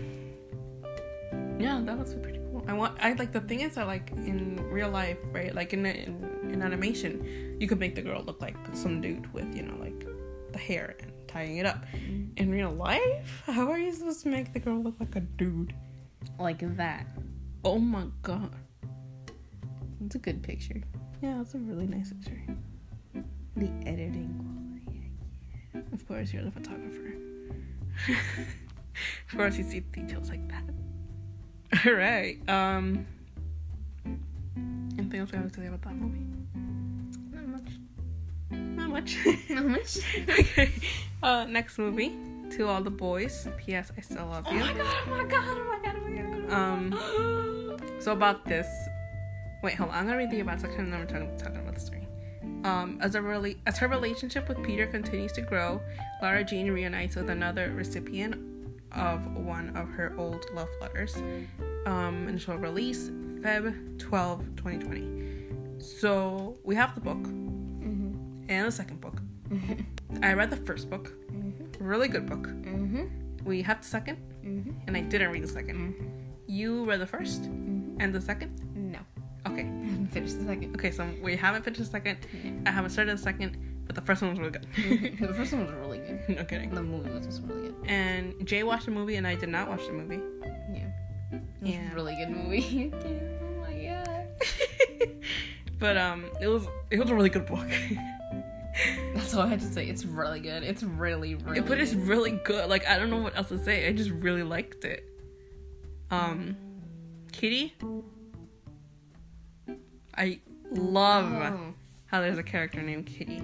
[1.60, 2.64] Yeah, that was pretty cool.
[2.70, 2.98] I want.
[3.02, 5.54] I like the thing is that like in real life, right?
[5.54, 9.54] Like in in, in animation, you could make the girl look like some dude with
[9.54, 10.08] you know like
[10.54, 11.84] the hair and tying it up.
[12.38, 15.74] In real life, how are you supposed to make the girl look like a dude?
[16.40, 17.08] Like that.
[17.64, 18.56] Oh my god.
[20.06, 20.82] It's a good picture.
[21.22, 22.42] Yeah, that's a really nice picture.
[23.58, 25.12] The editing quality.
[25.94, 27.14] Of course, you're the photographer.
[28.10, 30.64] of course, you see details like that.
[31.86, 32.38] All right.
[32.50, 33.06] Um.
[34.98, 36.26] Anything else we have to say about that movie?
[37.32, 37.70] Not much.
[38.52, 39.18] Not much.
[39.50, 39.98] Not much.
[40.30, 40.72] okay.
[41.22, 42.16] Uh, next movie.
[42.58, 43.48] To all the boys.
[43.58, 43.92] P.S.
[43.96, 44.60] I still love You.
[44.60, 44.74] oh you.
[44.74, 46.54] my god, oh my god, oh my god, oh my god.
[46.54, 47.80] Um.
[48.00, 48.66] So about this.
[49.62, 49.96] Wait, hold on.
[49.98, 52.08] I'm gonna read the about section and then we're talking, talking about the story.
[52.64, 55.82] Um, as a really as her relationship with Peter continues to grow,
[56.22, 58.36] Lara Jean reunites with another recipient
[58.94, 61.16] of one of her old love letters.
[61.86, 63.10] Um, initial release
[63.42, 65.80] Feb 12, 2020.
[65.80, 67.26] So we have the book.
[68.50, 69.22] And the second book.
[69.50, 70.24] Mm-hmm.
[70.24, 71.84] I read the first book, Mm-hmm.
[71.84, 72.44] really good book.
[72.48, 73.06] Mm-hmm.
[73.46, 74.72] We have the second, Mm-hmm.
[74.88, 76.08] and I didn't read the 2nd Mm-hmm.
[76.48, 78.02] You read the first Mm-hmm.
[78.02, 78.52] and the second.
[78.76, 79.00] No.
[79.48, 79.62] Okay,
[80.04, 80.76] I finished the second.
[80.76, 80.92] okay.
[80.92, 82.18] So we haven't finished the second.
[82.44, 82.52] Yeah.
[82.66, 84.68] I haven't started the second, but the first one was really good.
[85.30, 86.20] The first one was really good.
[86.38, 86.70] no kidding.
[86.76, 87.76] The movie was also really good.
[87.88, 90.20] And Jay watched the movie, and I did not watch the movie.
[90.74, 90.90] Yeah.
[91.32, 91.92] It was Yeah.
[91.92, 92.92] a really good movie.
[93.44, 94.26] oh my god.
[95.80, 97.68] but um, it was it was a really good book.
[99.30, 99.86] That's all I had to say.
[99.88, 100.64] It's really good.
[100.64, 102.68] It's really, really but it's really good.
[102.68, 103.88] Like I don't know what else to say.
[103.88, 105.08] I just really liked it.
[106.10, 106.56] Um,
[107.32, 107.76] Kitty.
[110.18, 110.40] I
[110.72, 111.76] love Oh.
[112.08, 113.40] how there's a character named Kitty.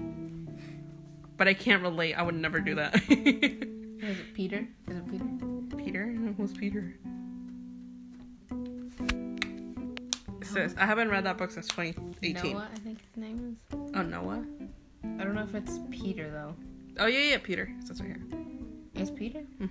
[1.37, 2.15] but I can't relate.
[2.15, 2.95] I would never do that.
[3.07, 4.67] Is it Peter?
[4.89, 5.25] Is it Peter?
[5.77, 6.07] Peter?
[6.35, 6.95] Who's Peter?
[10.41, 12.53] Sis, I haven't read that book since 2018.
[12.53, 13.77] Noah, I think his name is.
[13.93, 14.43] Oh, Noah?
[15.19, 16.55] I don't know if it's Peter though.
[16.97, 17.69] Oh, yeah, yeah, Peter.
[17.87, 18.21] That's right here.
[18.95, 19.43] Is Peter?
[19.61, 19.69] Mhm.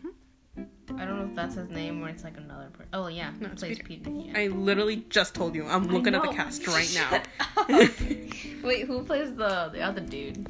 [0.99, 2.89] I don't know if that's his name or it's like another person.
[2.93, 4.11] Oh yeah, No, it's plays Peter.
[4.11, 4.11] Peter.
[4.11, 4.39] yeah.
[4.39, 5.67] I literally just told you.
[5.67, 7.23] I'm looking at the cast right now.
[8.63, 10.47] Wait, who plays the the other dude?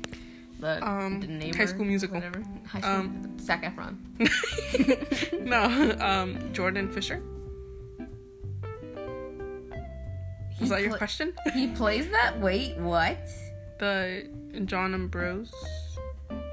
[0.61, 2.17] The, Um, the neighbor, High School Musical.
[2.17, 2.43] Whatever.
[2.67, 2.93] High School.
[2.93, 3.97] Um, Zac Efron.
[5.45, 7.23] no, um, Jordan Fisher.
[10.61, 11.33] Was that your question?
[11.53, 12.41] He plays that.
[12.41, 13.19] Wait, what?
[13.79, 14.29] The
[14.65, 15.53] John Ambrose.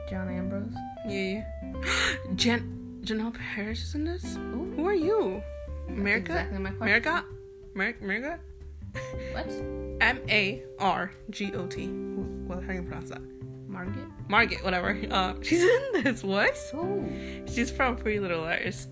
[0.09, 0.73] John Ambrose.
[1.07, 1.43] Yeah.
[1.63, 1.83] yeah.
[2.35, 4.35] Jan Janel Parrish is in this?
[4.37, 5.41] Ooh, Who are you?
[5.87, 6.31] America?
[6.33, 6.87] exactly my question.
[6.87, 7.25] America?
[7.73, 8.39] Mer- America?
[9.31, 9.47] What?
[10.01, 11.87] M A R G O T.
[11.87, 12.61] What?
[12.63, 13.21] How do you pronounce that?
[13.67, 14.05] Margaret.
[14.27, 14.97] Margaret, whatever.
[15.11, 16.23] Uh, she's in this.
[16.23, 16.57] What?
[16.73, 17.03] Oh.
[17.47, 18.87] She's from Pretty Little Liars.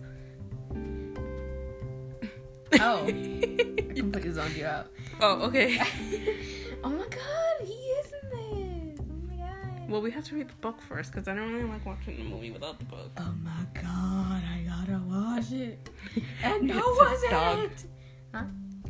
[2.79, 3.03] Oh.
[3.07, 4.87] I Completely zoned you out.
[5.21, 5.77] oh, okay.
[6.83, 8.99] oh my god, he is in this.
[9.01, 9.79] Oh my god.
[9.89, 12.23] Well, we have to read the book first because I don't really like watching the
[12.23, 13.10] movie without the book.
[13.17, 15.89] Oh my god, I gotta watch it.
[16.43, 17.60] And It's how a was dog.
[17.60, 17.86] it?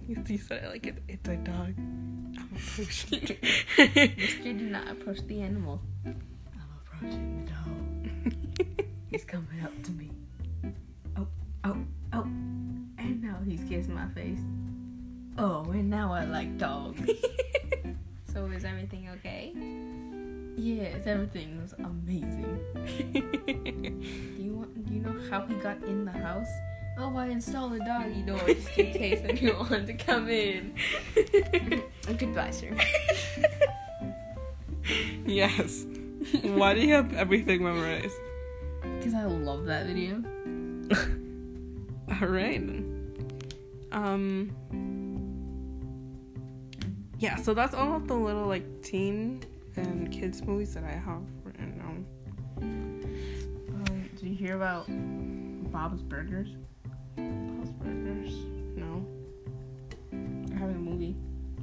[0.08, 1.74] You, you said it like it, it's a dog.
[1.78, 3.38] I'm approaching.
[3.78, 5.80] Mister, do not approach the animal.
[6.06, 6.20] I'm
[6.86, 8.34] approaching the dog.
[9.10, 10.12] He's coming up to me.
[11.18, 11.28] Oh,
[11.64, 11.78] oh,
[12.12, 12.24] oh.
[12.98, 14.40] And now he's kissing my face.
[15.38, 17.10] Oh, and now I like dogs.
[18.34, 19.54] so is everything okay?
[20.60, 22.60] Yes, everything was amazing.
[24.36, 26.50] Do you want do you know how he got in the house?
[26.98, 30.76] Oh, I installed a doggy door just in case anyone wanted to come in.
[32.18, 32.76] Goodbye, sir.
[35.26, 35.86] yes.
[36.42, 38.14] Why do you have everything memorized?
[38.82, 40.22] Because I love that video.
[42.22, 42.60] All right.
[43.94, 44.52] Um.
[47.18, 49.46] Yeah, so that's all of the little like teen
[49.88, 52.06] and kids movies that I have written down.
[52.62, 54.86] Um, did you hear about
[55.72, 56.50] Bob's Burgers?
[57.16, 58.34] Bob's Burgers.
[58.76, 59.06] No.
[60.12, 61.16] They're having a movie.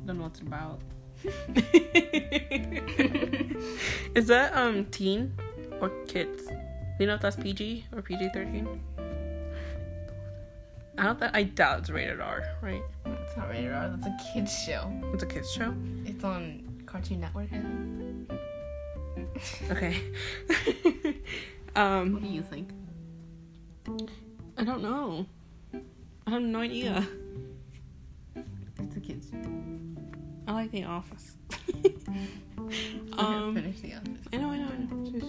[0.07, 0.81] Don't know what it's about.
[4.15, 5.33] Is that um teen
[5.81, 6.47] or kids?
[6.47, 6.55] Do
[7.01, 8.81] you know if that's PG or PG thirteen?
[10.99, 11.19] I don't.
[11.19, 12.45] Th- I doubt it's rated R.
[12.63, 12.83] Right?
[13.07, 13.89] It's not rated R.
[13.89, 14.91] That's a kids show.
[15.13, 15.75] It's a kids show.
[16.05, 16.63] It's on
[16.97, 17.49] Cartoon Network.
[17.53, 17.61] I
[19.39, 19.71] think.
[19.71, 20.03] Okay.
[21.75, 22.71] What um, do you think?
[24.57, 25.27] I don't know.
[26.27, 27.07] I have no idea.
[28.79, 29.31] It's a kids.
[30.49, 31.37] I like The Office.
[33.19, 34.27] I'm um, finish the office.
[34.33, 35.11] I know, I know, I know.
[35.11, 35.27] Just,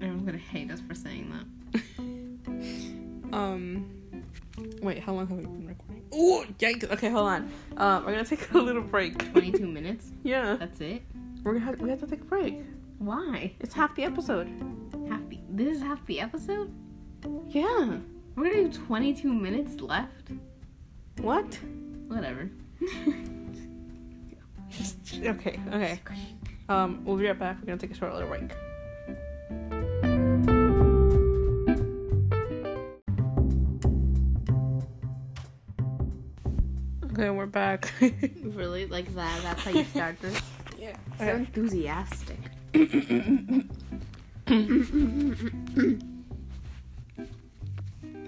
[0.00, 3.32] Everyone's gonna hate us for saying that.
[3.36, 3.90] um,
[4.80, 6.03] wait, how long have we been recording?
[6.16, 6.84] Oh, yikes!
[6.92, 7.50] Okay, hold on.
[7.76, 9.32] Um, we're gonna take a little break.
[9.32, 10.10] 22 minutes.
[10.22, 11.02] Yeah, That's it.
[11.42, 12.60] we're gonna have, we have to take a break.
[12.98, 13.52] Why?
[13.60, 14.48] It's half the episode.
[15.08, 15.38] Half the.
[15.50, 16.72] This is half the episode.
[17.48, 17.98] Yeah.
[18.36, 20.30] We're gonna do 22 minutes left.
[21.18, 21.58] What?
[22.08, 22.50] Whatever.
[25.24, 26.00] Okay, okay.
[26.68, 27.58] Um, we'll be right back.
[27.60, 28.50] We're gonna take a short little break.
[37.14, 37.92] Okay, we're back.
[38.42, 38.86] really?
[38.86, 39.40] Like that?
[39.44, 40.36] That's how you start this?
[40.80, 40.96] yeah.
[41.16, 42.38] So enthusiastic.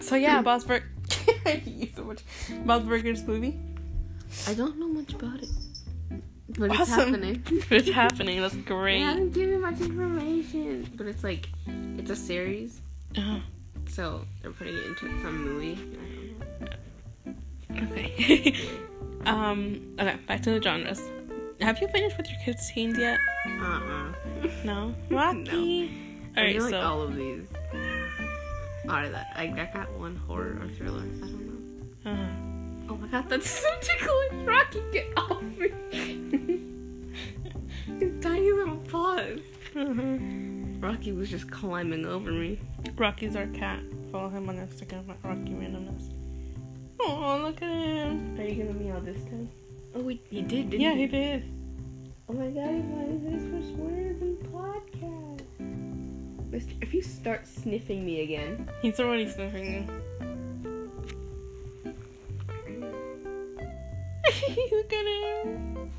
[0.00, 0.88] So yeah, Bob's Burger.
[1.46, 2.22] I you so much.
[2.64, 3.58] Bob's Burgers movie.
[4.46, 5.48] I don't know much about it.
[6.56, 7.42] But it's happening.
[7.68, 8.40] It's happening.
[8.40, 9.00] That's great.
[9.00, 10.92] haven't given much information.
[10.94, 12.80] But it's like, it's a series.
[13.18, 13.40] Uh,
[13.88, 15.76] So they're putting it into some movie.
[17.78, 18.54] I okay.
[19.26, 19.94] um.
[20.00, 20.16] Okay.
[20.26, 21.00] Back to the genres.
[21.60, 23.18] Have you finished with your kids' teens yet?
[23.46, 24.12] Uh-uh.
[24.64, 24.94] No.
[25.10, 25.90] Rocky.
[26.36, 26.52] I All right.
[26.54, 26.80] feel like So.
[26.80, 27.46] all of these
[28.88, 29.28] are that.
[29.34, 31.00] I, I got one horror or thriller.
[31.00, 32.10] I don't know.
[32.10, 34.46] uh, Oh my god, that's so ticklish.
[34.46, 35.70] Rocky, get off me.
[37.98, 39.40] His tiny little paws.
[39.74, 42.60] Rocky was just climbing over me.
[42.96, 43.80] Rocky's our cat.
[44.12, 46.12] Follow him on Instagram at Rocky Randomness.
[47.00, 48.38] Oh, look at him.
[48.38, 49.48] Are you gonna meow this time?
[49.94, 51.00] Oh, wait, he did, didn't Yeah, he?
[51.02, 51.44] he did.
[52.28, 56.50] Oh my god, why is this for swears and podcast?
[56.50, 58.68] Mister, if you start sniffing me again.
[58.82, 59.84] He's already sniffing you.
[64.72, 65.90] look at him.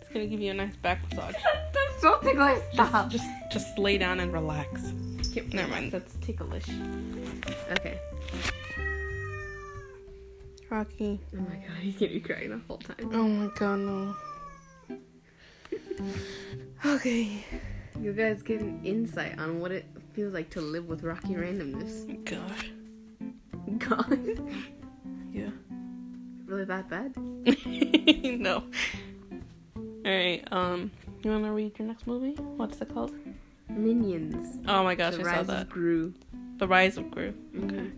[0.00, 1.34] It's gonna give you a nice back massage.
[1.72, 2.62] That's so ticklish.
[2.72, 3.08] Stop.
[3.10, 4.92] Just just lay down and relax.
[5.22, 5.52] Skip.
[5.52, 5.92] Never mind.
[5.92, 6.68] That's ticklish.
[7.72, 7.98] Okay.
[10.72, 11.20] Rocky.
[11.36, 13.10] Oh my god, he's gonna be crying the whole time.
[13.12, 14.14] Oh my god, no.
[16.86, 17.44] okay.
[18.00, 22.24] You guys get an insight on what it feels like to live with Rocky randomness.
[22.24, 22.70] Gosh.
[23.76, 24.18] God.
[25.30, 25.50] Yeah.
[26.46, 27.14] really that bad?
[28.40, 28.64] no.
[30.06, 30.90] Alright, um,
[31.22, 32.32] you wanna read your next movie?
[32.56, 33.12] What's it called?
[33.68, 34.58] Minions.
[34.66, 35.62] Oh my gosh, the I Rise saw that.
[35.62, 36.14] of Gru.
[36.56, 37.34] The Rise of Gru.
[37.58, 37.66] Okay.
[37.76, 37.92] Mhm.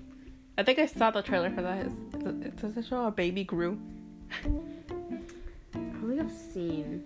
[0.56, 1.86] I think I saw the trailer for that.
[1.86, 3.76] Is, is, it, does it show a baby Gru?
[5.72, 7.04] Probably I've seen.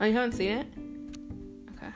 [0.00, 0.66] Oh, you haven't seen it?
[1.76, 1.92] Okay.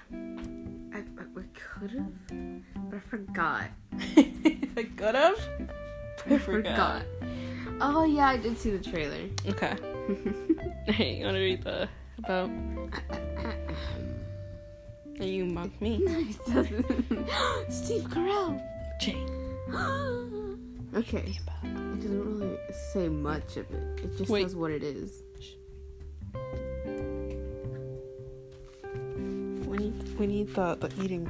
[0.92, 3.64] I, I, I could have, but I forgot.
[4.76, 5.38] I could have.
[6.28, 7.02] I forgot.
[7.80, 9.28] Oh yeah, I did see the trailer.
[9.48, 9.76] Okay.
[10.84, 11.88] Hey, you wanna read the
[12.18, 12.50] about?
[15.20, 15.98] You mock me.
[16.04, 17.28] Nice, doesn't
[17.70, 18.60] Steve Carell.
[19.00, 19.30] Jane.
[20.94, 21.38] okay.
[21.62, 22.57] It doesn't really
[22.92, 24.00] say much of it.
[24.05, 24.42] It just Wait.
[24.42, 25.22] says what it is.
[29.66, 31.28] We need we need the the eating.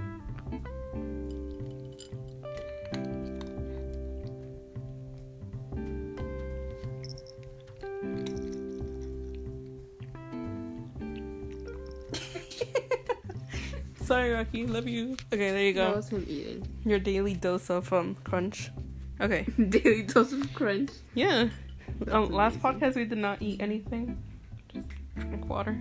[14.03, 14.67] Sorry, Rocky.
[14.67, 15.17] Love you.
[15.33, 15.97] Okay, there you That go.
[15.97, 16.67] was him eating.
[16.85, 18.71] Your daily dose of um crunch.
[19.21, 19.43] Okay.
[19.69, 20.91] Daily dose of crunch.
[21.15, 21.49] Yeah.
[22.11, 24.23] Um, last podcast we did not eat anything.
[24.73, 25.79] Just drink water.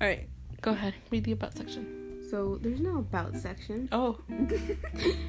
[0.00, 0.28] All right,
[0.60, 0.94] go ahead.
[1.10, 2.26] Read the about section.
[2.30, 3.88] So there's no about section.
[3.92, 4.18] Oh,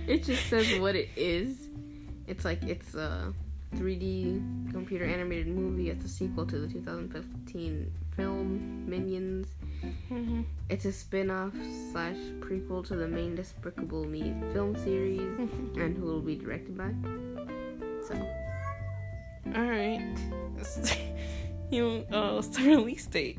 [0.07, 1.69] it just says what it is.
[2.27, 3.33] It's like it's a
[3.75, 5.89] 3D computer animated movie.
[5.89, 9.47] It's a sequel to the 2015 film Minions.
[10.11, 10.43] mhm.
[10.69, 11.53] It's a spin-off
[11.91, 15.21] slash prequel to the main Despicable Me film series,
[15.77, 16.91] and who will be directed by.
[18.07, 18.15] So
[19.55, 20.01] all right.
[21.71, 23.37] you uh, what's the release date?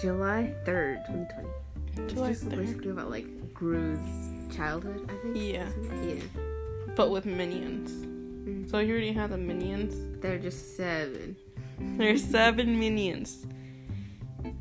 [0.00, 2.14] July 3rd, 2020.
[2.14, 2.56] July it's just 3rd.
[2.56, 3.98] basically about like Gru's
[4.54, 5.36] childhood, I think.
[5.36, 5.68] Yeah,
[6.06, 6.22] Yeah.
[6.94, 8.06] but with minions.
[8.48, 8.70] Mm.
[8.70, 10.20] So you already have the minions.
[10.22, 11.36] They're just seven.
[11.78, 13.46] There's seven minions.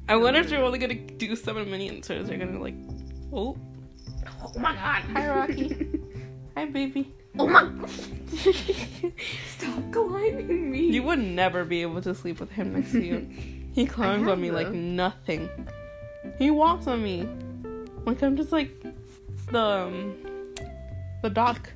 [0.09, 2.75] I wonder if they're only gonna do seven minions, or is they gonna like,
[3.33, 3.57] oh,
[4.43, 5.03] Oh my god.
[5.13, 5.99] hi Rocky,
[6.55, 7.13] hi baby.
[7.39, 7.69] Oh my
[9.57, 10.81] Stop climbing me.
[10.91, 13.27] You would never be able to sleep with him next to you.
[13.77, 15.47] He climbs on me like nothing.
[16.39, 17.29] He walks on me.
[18.05, 18.71] Like I'm just like
[19.51, 20.15] the um,
[21.21, 21.71] the doc.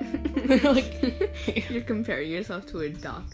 [0.64, 3.24] like You're comparing yourself to a doc.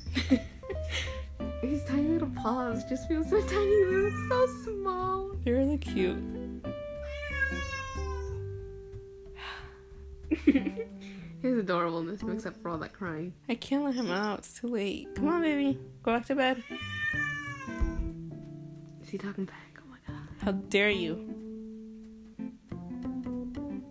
[1.61, 5.37] His tiny little paws just feel so tiny little, so small.
[5.44, 6.18] you're really cute.
[11.42, 13.33] His adorableness makes up for all that crying.
[13.48, 14.38] I can't let him out.
[14.40, 15.09] It's too late.
[15.16, 15.77] Come on, baby.
[16.05, 16.62] Go back to bed.
[19.03, 19.79] Is he talking back?
[19.79, 20.29] Oh my god.
[20.40, 21.35] How dare you?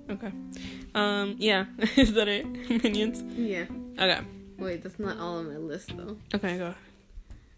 [0.10, 0.32] Okay.
[0.93, 1.36] Um.
[1.39, 1.65] Yeah.
[1.95, 2.45] Is that it?
[2.84, 3.23] Minions.
[3.38, 3.65] Yeah.
[3.97, 4.19] Okay.
[4.58, 6.17] Wait, that's not all on my list though.
[6.36, 6.58] Okay.
[6.58, 6.73] Go.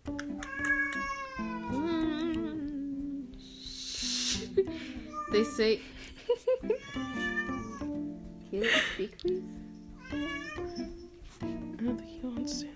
[5.32, 5.80] they say.
[8.50, 9.44] Can you speak, please?
[10.12, 10.16] I
[11.82, 12.68] don't think he wants to.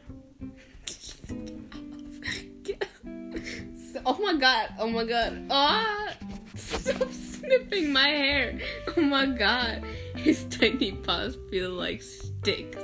[3.94, 4.70] So- oh my god!
[4.80, 5.46] Oh my god!
[5.50, 6.14] Ah!
[6.56, 7.08] Stop
[7.48, 8.60] snipping my hair!
[8.96, 9.84] Oh my god!
[10.16, 12.80] His tiny paws feel like sticks.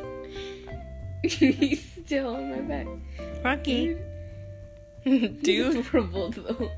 [1.24, 2.88] He's still on my back.
[3.44, 3.98] Rocky.
[5.06, 5.42] Dude.
[5.44, 5.76] Dude.
[5.78, 6.72] adorable though.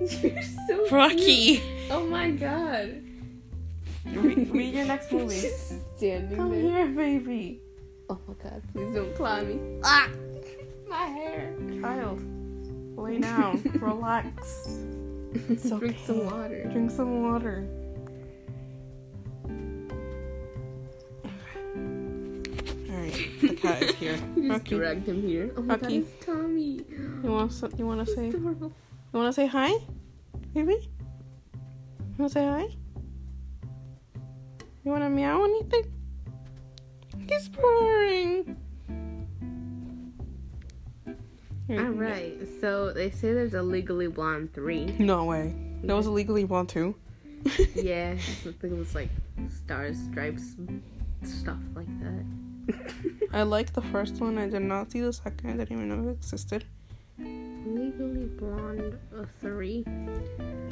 [0.00, 0.92] You're so cute.
[0.92, 1.62] Rocky.
[1.90, 3.02] Oh my god.
[4.06, 5.40] Read, read your next movie.
[5.40, 6.86] Just standing Come there.
[6.86, 7.60] here, baby.
[8.08, 9.58] Oh my god, please don't claw me.
[9.82, 10.08] Ah!
[10.88, 11.52] My hair.
[11.80, 12.22] Child.
[12.96, 13.62] Lay down.
[13.80, 14.78] Relax.
[15.48, 16.64] It's Drink some water.
[16.72, 17.66] Drink some water.
[22.90, 24.18] Alright, the cat is here.
[24.36, 25.50] You just Rocky, you dragged him here.
[25.56, 26.80] Oh my god, it's Tommy.
[27.22, 28.72] You want to you want to say It's you
[29.12, 29.74] want to say hi,
[30.54, 30.88] baby?
[31.52, 32.68] You want to say hi?
[34.84, 35.92] You want to meow anything?
[37.28, 38.56] He's purring.
[41.66, 44.96] Here, Alright, so they say there's a Legally Blonde 3.
[45.00, 45.54] No way.
[45.82, 46.94] That was a Legally blonde two.
[47.74, 49.08] yeah, I think it was like
[49.48, 50.54] stars, stripes,
[51.22, 52.24] stuff like that.
[53.32, 54.38] I liked the first one.
[54.38, 55.50] I did not see the second.
[55.50, 56.64] I didn't even know it existed.
[57.18, 59.84] Legally Blonde uh, 3.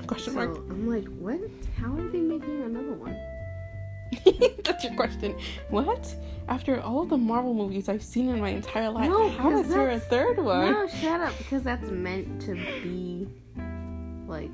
[0.06, 0.56] Question So mark.
[0.56, 1.40] I'm like, what?
[1.78, 3.16] How are they making another one?
[4.64, 5.36] That's your question.
[5.70, 6.14] What?
[6.48, 9.90] After all the Marvel movies I've seen in my entire life, No, how is there
[9.90, 10.72] a third one?
[10.72, 13.26] No, shut up, because that's meant to be
[14.26, 14.50] like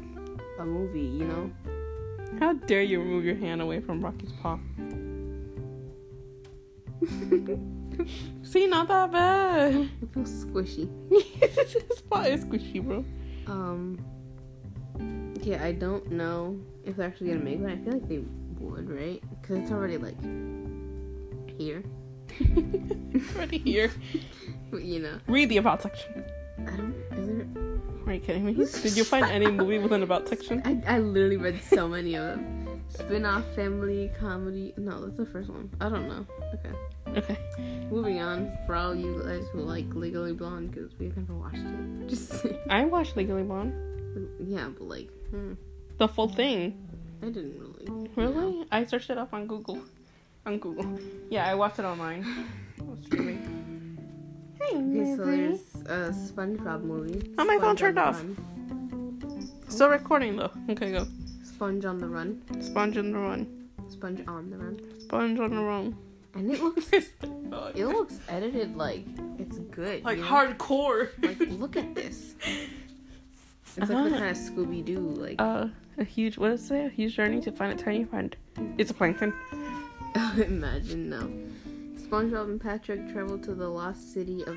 [0.58, 1.50] a movie, you know?
[2.38, 4.58] How dare you remove your hand away from Rocky's paw?
[8.42, 9.74] See, not that bad.
[9.74, 10.88] It feels squishy.
[11.40, 13.04] His paw is squishy, bro.
[13.46, 13.98] Um.
[15.42, 17.70] Yeah, I don't know if they're actually gonna make one.
[17.70, 18.22] I feel like they
[18.60, 19.22] would, right?
[19.40, 20.16] Because it's already like
[21.58, 21.82] here.
[23.36, 23.90] Already here.
[24.72, 26.24] You know, Read the about section.
[26.60, 26.94] I don't.
[27.18, 27.46] Is there?
[28.06, 28.52] Are you kidding me?
[28.54, 30.62] Did you find any movie with an about section?
[30.86, 32.80] I, I literally read so many of them.
[32.88, 34.72] Spin-off, family, comedy.
[34.76, 35.70] No, that's the first one.
[35.80, 36.24] I don't know.
[36.54, 37.18] Okay.
[37.18, 37.36] Okay.
[37.90, 38.56] Moving on.
[38.68, 42.06] For all you guys who like Legally Blonde, because we've never watched it.
[42.08, 42.56] Just saying.
[42.70, 43.74] I watched Legally Blonde.
[44.38, 45.54] yeah, but like, hmm,
[45.98, 46.78] The full thing.
[47.22, 47.69] I didn't really.
[48.16, 48.66] Really?
[48.70, 49.78] I searched it up on Google.
[50.46, 50.98] On Google.
[51.30, 52.24] Yeah, I watched it online.
[52.78, 53.98] It was streaming.
[54.60, 57.32] Hey, Okay, so there's a SpongeBob movie.
[57.38, 58.16] Oh, my phone turned off.
[58.16, 59.48] Run.
[59.68, 60.50] Still recording though.
[60.68, 61.06] Okay, go.
[61.44, 62.42] Sponge on the Run.
[62.60, 63.68] Sponge on the run.
[63.90, 64.80] Sponge on the Run.
[65.00, 65.96] Sponge on the run.
[66.34, 69.04] And it looks, it looks edited like
[69.38, 70.02] it's good.
[70.06, 70.22] you know?
[70.22, 71.08] hardcore.
[71.22, 72.34] Like, look at this.
[73.76, 74.04] It's like Uh-huh.
[74.08, 75.36] the kind of Scooby Doo, like.
[75.40, 75.68] Uh,
[76.00, 76.38] a huge.
[76.38, 76.86] What is it?
[76.86, 78.34] A huge journey to find a tiny friend.
[78.78, 79.32] It's a plankton.
[80.36, 81.30] Imagine no.
[81.96, 84.56] SpongeBob and Patrick travel to the lost city of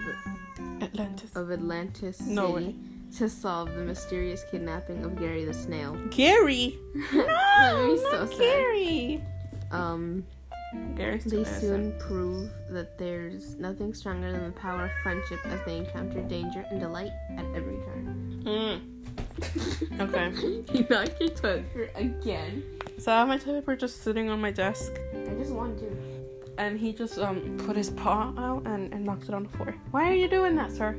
[0.81, 1.35] Atlantis.
[1.35, 2.75] of Atlantis No City
[3.17, 5.95] to solve the mysterious kidnapping of Gary the snail.
[6.09, 6.79] Gary.
[7.13, 8.37] No, That made me so not sad.
[8.39, 9.23] Gary.
[9.71, 10.25] Um,
[10.95, 11.61] Gary's they too innocent.
[11.61, 16.65] soon prove that there's nothing stronger than the power of friendship as they encounter danger
[16.71, 18.41] and delight at every turn.
[18.43, 18.81] Mm.
[19.99, 20.31] Okay.
[20.73, 22.63] you knocked your toilet paper again.
[22.97, 25.87] So I have my toilet paper just sitting on my desk, I just want to.
[26.57, 29.75] and he just um put his paw out and, and knocked it on the floor.
[29.91, 30.95] Why are you doing that, sir?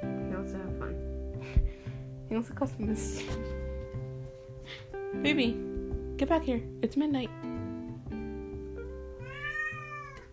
[0.00, 0.94] He wants to have fun.
[2.28, 3.22] He wants to custom this.
[5.22, 5.56] Baby,
[6.16, 6.60] get back here.
[6.82, 7.30] It's midnight.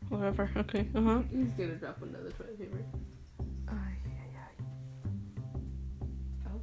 [0.09, 0.49] Whatever.
[0.57, 0.87] Okay.
[0.95, 1.21] Uh huh.
[1.31, 2.77] He's gonna drop another toilet paper.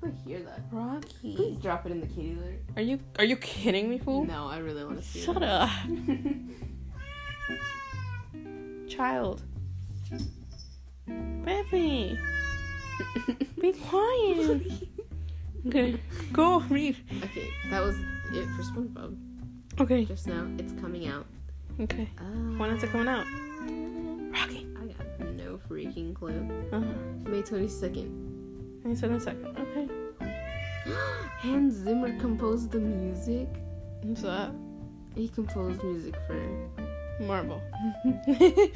[0.03, 0.71] Hope I hear that.
[1.21, 1.59] Please Rocky.
[1.63, 2.59] drop it in the kitty litter.
[2.77, 4.25] Are you are you kidding me, fool?
[4.25, 5.43] No, I really want to see Shut it.
[5.43, 5.69] up,
[8.89, 9.43] child.
[11.45, 12.19] Baby,
[13.61, 14.63] be quiet.
[15.67, 16.01] Okay,
[16.33, 16.97] go read.
[17.25, 17.97] okay, that was
[18.33, 19.17] it for SpongeBob.
[19.81, 21.27] Okay, Just now, it's coming out.
[21.81, 22.09] okay.
[22.19, 22.23] Uh,
[22.59, 23.25] When is it coming out?
[24.33, 24.67] Rocky.
[24.79, 26.49] I got no freaking clue.
[26.73, 27.31] Uh huh.
[27.31, 28.40] May 22nd.
[28.89, 29.57] I said in a second.
[29.59, 29.89] Okay.
[31.39, 33.49] Hans Zimmer composed the music.
[34.03, 34.53] What's that?
[35.15, 36.41] He composed music for
[37.21, 37.61] Marvel.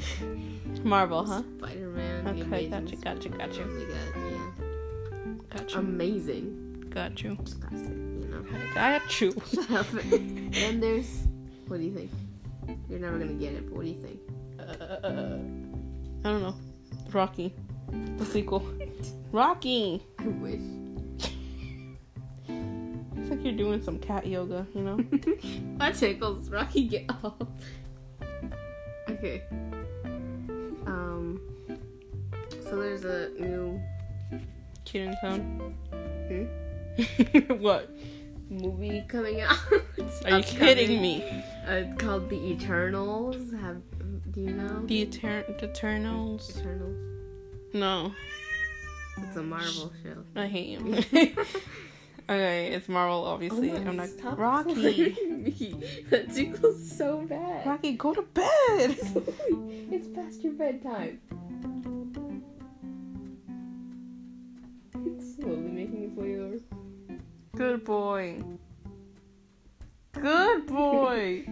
[0.83, 1.41] Marvel, huh?
[1.57, 2.27] Spider Man.
[2.27, 3.63] Okay, gotcha, gotcha, gotcha.
[3.63, 3.97] Oh my god,
[4.31, 5.57] yeah.
[5.57, 5.79] Got you.
[5.79, 6.85] Amazing.
[6.89, 7.35] got you.
[7.35, 8.45] Classic, you know.
[8.73, 9.31] Got you.
[9.53, 9.87] Shut up.
[9.93, 11.27] and there's.
[11.67, 12.11] What do you think?
[12.89, 14.19] You're never gonna get it, but what do you think?
[14.59, 15.39] Uh,
[16.27, 16.55] I don't know.
[17.11, 17.53] Rocky.
[18.17, 18.67] The sequel.
[19.35, 20.01] Rocky.
[20.17, 20.61] I wish.
[22.47, 24.97] It's like you're doing some cat yoga, you know?
[25.77, 26.49] My tickles.
[26.49, 27.35] Rocky, get off.
[29.09, 29.43] Okay.
[30.85, 31.41] Um.
[32.63, 33.81] So there's a new
[34.85, 35.75] Kitten Town.
[36.29, 37.53] Hmm?
[37.61, 37.93] what?
[38.49, 39.57] movie coming out.
[40.25, 41.23] Are you kidding me?
[41.67, 43.51] Uh, it's called The Eternals.
[43.59, 43.81] Have
[44.31, 44.85] do you know?
[44.85, 46.57] The Eter- the Eternals?
[46.57, 46.95] Eternals.
[47.73, 48.13] No.
[49.17, 50.23] It's a Marvel show.
[50.35, 50.93] I hate you.
[52.29, 53.71] okay, it's Marvel, obviously.
[53.71, 54.09] Oh I'm not.
[54.09, 54.73] stop Rocky.
[54.75, 55.83] me.
[56.09, 57.65] That tickles so bad.
[57.65, 58.45] Rocky, go to bed!
[59.91, 61.19] it's past your bedtime.
[65.05, 66.59] It's slowly making its way over.
[67.55, 68.41] Good boy.
[70.13, 71.45] Good boy.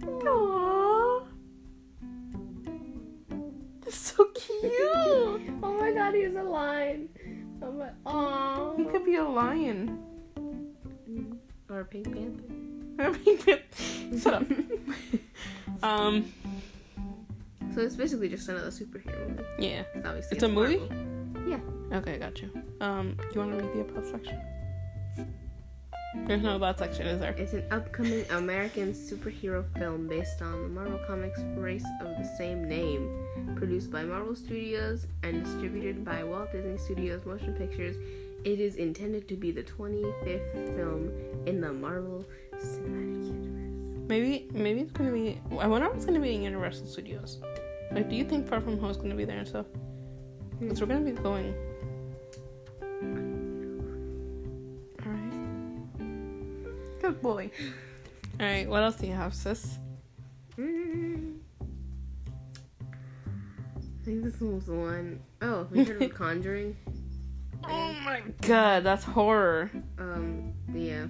[0.00, 1.05] Aww.
[3.90, 4.72] So cute.
[5.62, 7.08] Oh my god, he's a lion.
[7.62, 8.76] Oh my, aww.
[8.76, 9.98] He could be a lion.
[11.70, 12.44] Or a pink panther.
[12.98, 14.44] I mean, shut up.
[15.82, 16.32] um,
[17.74, 19.42] So it's basically just another superhero movie.
[19.58, 19.82] yeah.
[20.04, 20.80] Obviously, It's a movie?
[21.48, 21.60] Yeah.
[21.98, 22.50] Okay, got you.
[22.80, 24.40] Um, you want to read the about section?
[26.24, 27.32] There's no about section, is there?
[27.32, 32.68] It's an upcoming American superhero film based on the Marvel Comics race of the same
[32.68, 37.96] name, produced by Marvel Studios and distributed by Walt Disney Studios Motion Pictures.
[38.44, 41.12] It is intended to be the 25th film
[41.46, 42.24] in the Marvel
[42.56, 44.08] Cinematic Universe.
[44.08, 45.40] Maybe maybe it's gonna be.
[45.58, 47.40] I wonder if it's gonna be in Universal Studios.
[47.92, 49.66] Like, do you think Far From Home is gonna be there and stuff?
[50.60, 51.04] Because we're hmm.
[51.04, 51.54] gonna be going.
[57.06, 57.50] Good boy.
[58.40, 58.68] All right.
[58.68, 59.78] What else do you have, sis?
[60.58, 61.36] Mm.
[62.80, 66.76] I think this one was the one oh have you heard of Conjuring?
[67.64, 69.70] Oh my god, that's horror.
[69.98, 71.06] Um, yeah.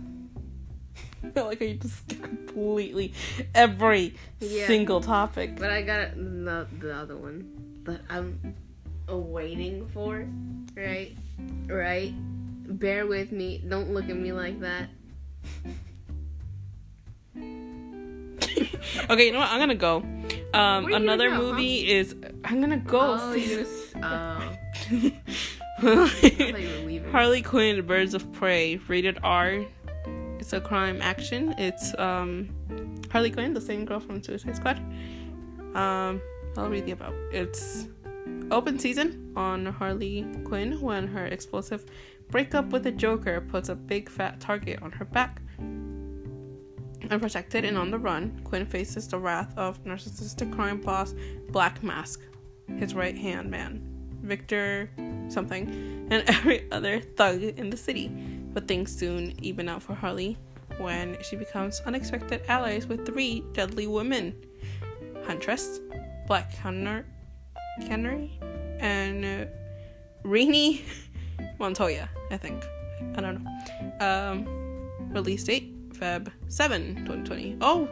[1.24, 3.14] I feel like I just completely
[3.54, 4.66] every Yeah.
[4.66, 5.56] single topic.
[5.56, 8.54] But I got the, the other one that I'm
[9.08, 10.26] waiting for.
[10.74, 11.16] Right?
[11.66, 12.12] Right?
[12.78, 13.62] Bear with me.
[13.66, 14.88] Don't look at me like that.
[19.10, 19.50] okay, you know what?
[19.50, 19.98] I'm gonna go.
[20.54, 22.14] Um, another go, movie is
[22.44, 23.16] I'm gonna go.
[23.20, 23.94] Oh, see you- this.
[24.02, 24.56] I
[25.80, 27.10] thought you were leaving.
[27.10, 29.64] Harley Quinn, Birds of Prey, rated R.
[30.38, 31.54] It's a crime action.
[31.58, 32.48] It's um
[33.10, 34.78] Harley Quinn, the same girl from Suicide Squad.
[35.74, 36.20] Um,
[36.56, 37.14] I'll read the about.
[37.32, 37.88] It's
[38.50, 41.84] open season on Harley Quinn when her explosive
[42.30, 45.42] breakup with the Joker puts a big fat target on her back.
[47.10, 51.14] Unprotected and on the run, Quinn faces the wrath of narcissistic crime boss
[51.50, 52.20] Black Mask,
[52.78, 53.80] his right hand man,
[54.22, 54.90] Victor
[55.28, 58.08] something, and every other thug in the city.
[58.08, 60.36] But things soon even out for Harley
[60.78, 64.34] when she becomes unexpected allies with three deadly women
[65.26, 65.80] Huntress,
[66.26, 67.04] Black Canary,
[67.86, 68.38] Canary
[68.78, 69.50] and uh,
[70.22, 70.84] Rainy
[71.58, 72.64] Montoya, I think.
[73.16, 74.06] I don't know.
[74.06, 77.58] Um, release date Feb 7, 2020.
[77.60, 77.88] Oh!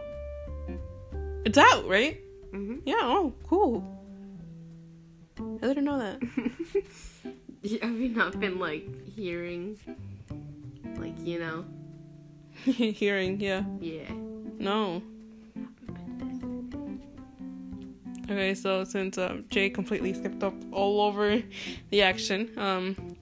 [1.45, 2.21] It's out, right?
[2.51, 3.85] hmm Yeah, oh, cool.
[5.39, 6.23] I didn't know that.
[7.83, 9.79] Have you not been like hearing,
[10.97, 11.65] like you know?
[12.65, 13.65] Hearing, yeah.
[13.81, 14.11] Yeah.
[14.59, 15.03] No.
[18.31, 21.43] Okay, so since um, Jay completely skipped up all over
[21.91, 23.17] the action, um,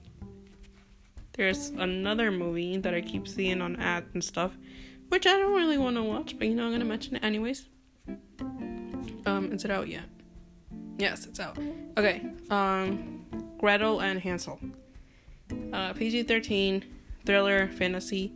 [1.33, 4.55] there's another movie that I keep seeing on ads and stuff,
[5.13, 7.67] which I don't really want to watch, but you know I'm gonna mention it anyways.
[9.27, 10.05] Um, is it out yet?
[10.97, 11.55] Yes, it's out.
[11.95, 12.25] Okay.
[12.49, 13.23] Um,
[13.59, 14.59] Gretel and Hansel.
[15.71, 16.83] Uh, PG-13
[17.27, 18.33] thriller fantasy.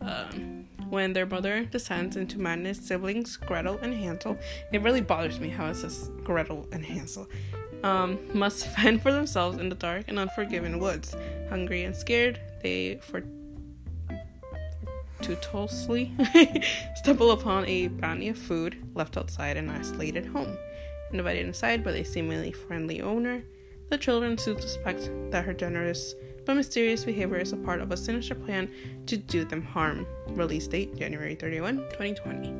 [0.00, 4.36] Um, when their mother descends into madness, siblings Gretel and Hansel.
[4.72, 7.28] It really bothers me how it says Gretel and Hansel.
[7.84, 11.14] Um, must fend for themselves in the dark and unforgiving woods.
[11.48, 12.98] Hungry and scared, they
[15.22, 16.12] fortuitously
[16.96, 20.56] stumble upon a bounty of food left outside an isolated home.
[21.12, 23.44] Invited inside by a seemingly friendly owner,
[23.88, 26.14] the children soon suspect that her generous
[26.44, 28.68] but mysterious behavior is a part of a sinister plan
[29.06, 30.06] to do them harm.
[30.30, 32.52] Release date January 31, 2020.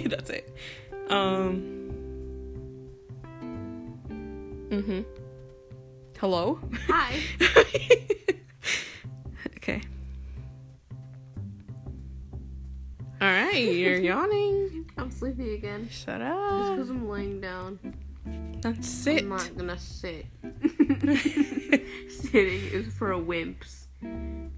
[0.08, 0.52] That's it.
[1.08, 1.74] Um.
[4.70, 5.04] Mhm.
[6.18, 6.58] Hello.
[6.88, 7.20] Hi.
[9.68, 9.80] okay.
[13.20, 14.88] All right, you're yawning.
[14.96, 15.88] I'm sleepy again.
[15.90, 16.76] Shut Just up.
[16.76, 17.78] because I'm laying down.
[18.60, 19.22] That's sit.
[19.22, 20.26] I'm not gonna sit.
[22.10, 23.86] Sitting is for wimps.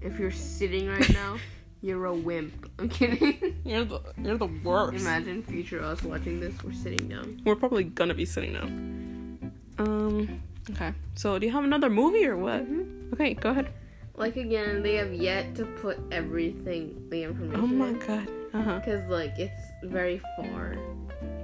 [0.01, 1.37] If you're sitting right now,
[1.81, 2.69] you're a wimp.
[2.79, 3.55] I'm kidding.
[3.65, 4.97] You're the you're the worst.
[5.01, 6.53] Imagine future us watching this.
[6.63, 7.41] We're sitting down.
[7.45, 9.51] We're probably gonna be sitting down.
[9.79, 10.41] Um.
[10.71, 10.93] Okay.
[11.15, 12.65] So, do you have another movie or what?
[12.69, 13.13] Mhm.
[13.13, 13.73] Okay, go ahead.
[14.21, 17.59] Like again, they have yet to put everything, the information.
[17.63, 18.27] Oh my god.
[18.51, 20.77] Because like it's very far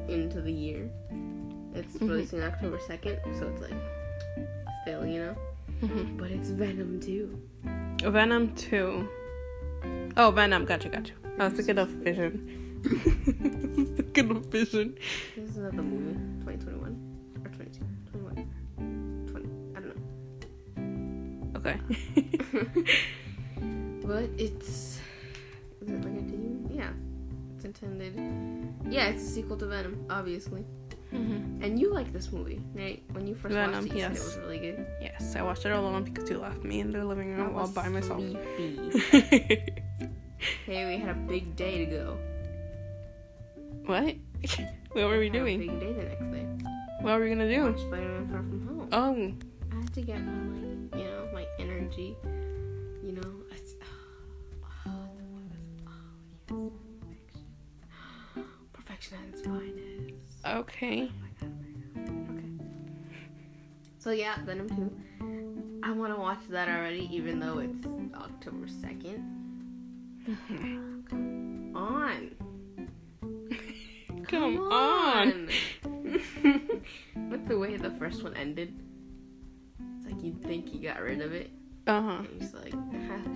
[0.07, 0.87] into the year.
[1.73, 2.07] It's Mhm.
[2.09, 3.73] releasing October second, so it's like
[4.83, 5.35] still, you know.
[5.81, 7.41] hmm But it's Venom two.
[8.03, 9.09] Venom two.
[10.15, 10.65] Oh, Venom.
[10.65, 11.13] Gotcha, gotcha.
[11.39, 12.79] I was thinking of Vision.
[13.97, 14.95] thinking of Vision.
[15.35, 16.13] This is another movie,
[16.45, 17.06] 2021
[21.67, 21.79] Okay.
[24.03, 24.99] but it's
[25.81, 26.69] is it like a team?
[26.71, 26.89] Yeah,
[27.55, 28.13] it's intended.
[28.89, 30.63] Yeah, it's a sequel to Venom, obviously.
[31.11, 33.03] hmm And you like this movie, right?
[33.11, 34.17] When you first Venom, watched it, you yes.
[34.17, 34.85] it was really good.
[35.01, 37.71] Yes, I watched it alone because you left me in the living room all was
[37.71, 38.19] by myself.
[38.21, 39.73] sleepy.
[40.67, 42.17] Hey, we had a big day to go.
[43.85, 44.15] what?
[44.93, 45.59] what were we Had a doing?
[45.59, 46.45] big day the next day.
[47.01, 47.63] What were we gonna do?
[47.63, 48.89] Watch Spider-Man Far From Home.
[48.91, 49.56] Oh, I had
[49.97, 52.15] to get my like, you know, my energy.
[53.03, 53.73] You know, it's,
[54.85, 54.91] oh,
[56.51, 56.71] oh,
[57.09, 58.45] yes.
[58.73, 60.45] perfection at its finest.
[60.45, 61.09] Okay.
[61.41, 61.47] Oh
[62.29, 62.51] okay.
[63.97, 65.81] So yeah, Venom 2.
[65.81, 69.23] I want to watch that already, even though it's October 2nd.
[71.09, 72.35] Come on.
[74.27, 75.49] Come on.
[77.31, 78.75] With the way the first one ended,
[80.09, 81.51] like you'd think he got rid of it.
[81.85, 82.21] Uh huh.
[82.39, 82.73] He's like,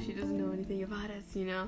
[0.05, 1.67] she doesn't know anything about us, you know?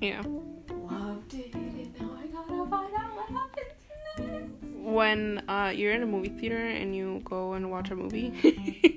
[0.00, 0.22] Yeah.
[0.70, 3.72] Loved it, and now I gotta find out what happens
[4.18, 4.76] next.
[4.76, 8.32] When uh, you're in a movie theater and you go and watch a movie,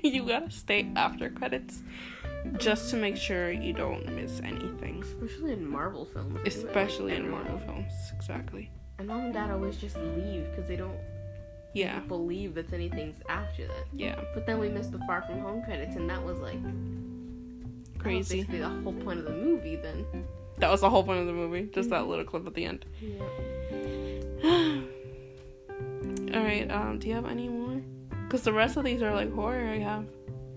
[0.04, 1.82] you gotta stay after credits
[2.58, 5.02] just to make sure you don't miss anything.
[5.02, 6.38] Especially in Marvel films.
[6.44, 7.92] Especially Like, in Marvel films.
[8.14, 8.70] Exactly.
[8.98, 10.98] And mom and dad always just leave because they don't
[11.76, 12.00] Yeah.
[12.00, 13.86] believe that anything's after that.
[13.92, 14.20] Yeah.
[14.34, 17.98] But then we missed the Far From Home credits, and that was like that was
[17.98, 18.36] Crazy.
[18.38, 19.76] basically the whole point of the movie.
[19.76, 20.04] Then.
[20.58, 21.68] That was the whole point of the movie.
[21.72, 22.86] Just that little clip at the end.
[23.00, 23.20] Yeah.
[26.34, 26.70] All right.
[26.70, 26.98] Um.
[26.98, 27.80] Do you have any more?
[28.24, 29.68] Because the rest of these are like horror.
[29.68, 30.04] I have.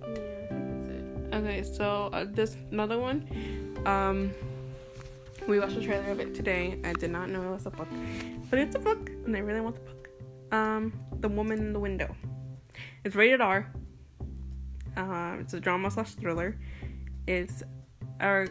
[0.02, 0.16] Yeah.
[0.50, 1.34] That's it.
[1.34, 1.64] Okay.
[1.64, 3.28] So uh, this another one.
[3.86, 4.32] Um.
[5.48, 6.80] We watched the trailer of it today.
[6.84, 7.88] I did not know it was a book,
[8.52, 9.99] but it's a book, and I really want the book.
[10.52, 10.94] Um.
[11.20, 12.16] The Woman in the Window.
[13.04, 13.72] It's rated R.
[14.96, 16.58] Uh, it's a drama slash thriller.
[17.28, 17.64] It's
[18.20, 18.48] our.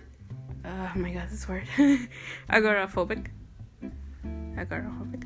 [0.64, 1.66] Oh my god, this word.
[2.50, 3.28] Agoraphobic.
[4.24, 5.24] Agoraphobic.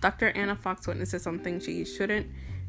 [0.00, 0.30] Dr.
[0.30, 2.26] Anna Fox witnesses something she shouldn't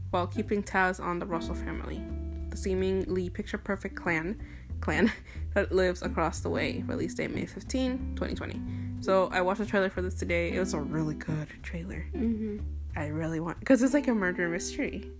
[0.09, 2.01] while keeping tabs on the Russell family,
[2.49, 4.41] the seemingly picture perfect clan
[4.81, 5.11] clan
[5.53, 6.83] that lives across the way.
[6.87, 8.61] Release date May 15, 2020.
[9.01, 10.51] So I watched the trailer for this today.
[10.51, 12.05] It was a really good trailer.
[12.13, 12.59] Mm-hmm.
[12.95, 15.11] I really want because it's like a murder mystery.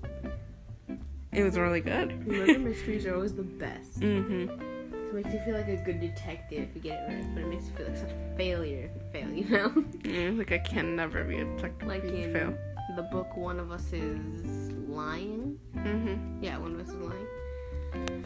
[1.31, 2.27] It was really good.
[2.27, 3.99] Murder mysteries are always the best.
[3.99, 4.49] Mm-hmm.
[4.93, 7.47] It makes you feel like a good detective if you get it right, but it
[7.47, 9.31] makes you feel like such a failure if you fail.
[9.31, 9.85] You know.
[10.03, 11.87] Yeah, like I can never be a detective.
[11.87, 12.53] like if you fail.
[12.95, 15.59] the book, one of us is lying.
[15.77, 16.43] Mm-hmm.
[16.43, 18.25] Yeah, one of us is lying.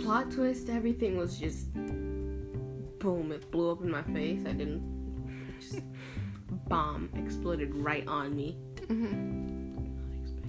[0.00, 4.40] Plot twist, everything was just boom, it blew up in my face.
[4.46, 4.82] I didn't
[5.60, 5.80] just
[6.54, 8.56] bomb exploded right on me.
[8.76, 9.74] Mm-hmm.
[9.74, 10.46] Not expect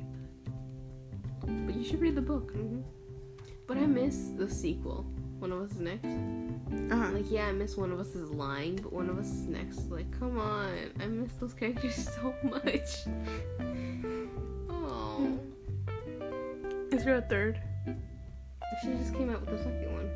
[1.41, 1.65] that.
[1.67, 2.51] But you should read the book.
[2.51, 2.81] hmm
[3.67, 5.05] But I miss the sequel.
[5.39, 6.05] One of us is next.
[6.05, 7.11] Uh-huh.
[7.11, 9.89] Like, yeah, I miss one of us is lying, but one of us is next.
[9.91, 13.05] Like, come on, I miss those characters so much.
[14.69, 15.37] Oh,
[16.91, 17.59] Is there a third?
[18.81, 20.09] she just came out with the second one.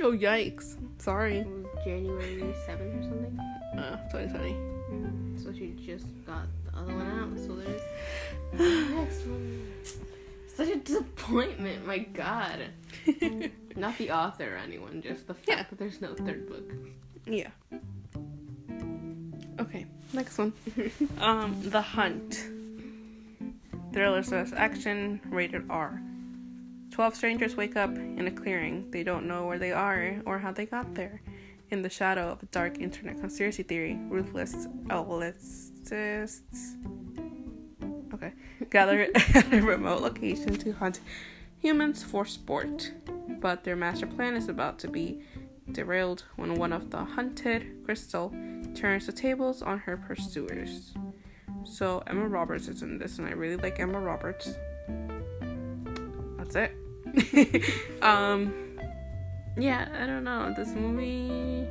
[0.00, 0.76] Oh yikes!
[1.00, 1.38] Sorry.
[1.38, 3.38] It was January 7th or something.
[3.78, 4.56] Uh, 2020.
[5.42, 7.38] So she just got the other one out.
[7.38, 7.82] So there's
[8.52, 9.72] the next one.
[10.54, 12.60] Such a disappointment, my god.
[13.76, 15.62] Not the author or anyone, just the fact Yeah.
[15.68, 16.70] that there's no third book.
[17.26, 17.48] yeah.
[19.58, 20.52] Okay, next one.
[21.20, 22.44] um, The Hunt.
[23.92, 26.00] Thriller slash action, rated R.
[26.90, 28.90] Twelve strangers wake up in a clearing.
[28.90, 31.20] They don't know where they are or how they got there.
[31.72, 36.76] In the shadow of a dark internet conspiracy theory, ruthless elitists
[38.12, 38.34] okay,
[38.68, 41.00] gather at a remote location to hunt
[41.60, 42.92] humans for sport.
[43.40, 45.22] But their master plan is about to be
[45.70, 48.34] derailed when one of the hunted, Crystal,
[48.74, 50.92] turns the tables on her pursuers.
[51.64, 54.56] So Emma Roberts is in this, and I really like Emma Roberts.
[56.36, 57.72] That's it.
[58.02, 58.71] um,
[59.56, 60.52] yeah, I don't know.
[60.56, 61.66] This movie.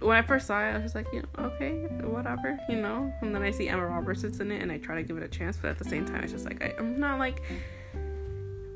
[0.00, 3.10] When I first saw it, I was just like, you know, okay, whatever, you know.
[3.22, 5.28] And then I see Emma Roberts in it, and I try to give it a
[5.28, 7.42] chance, but at the same time, it's just like I, I'm not like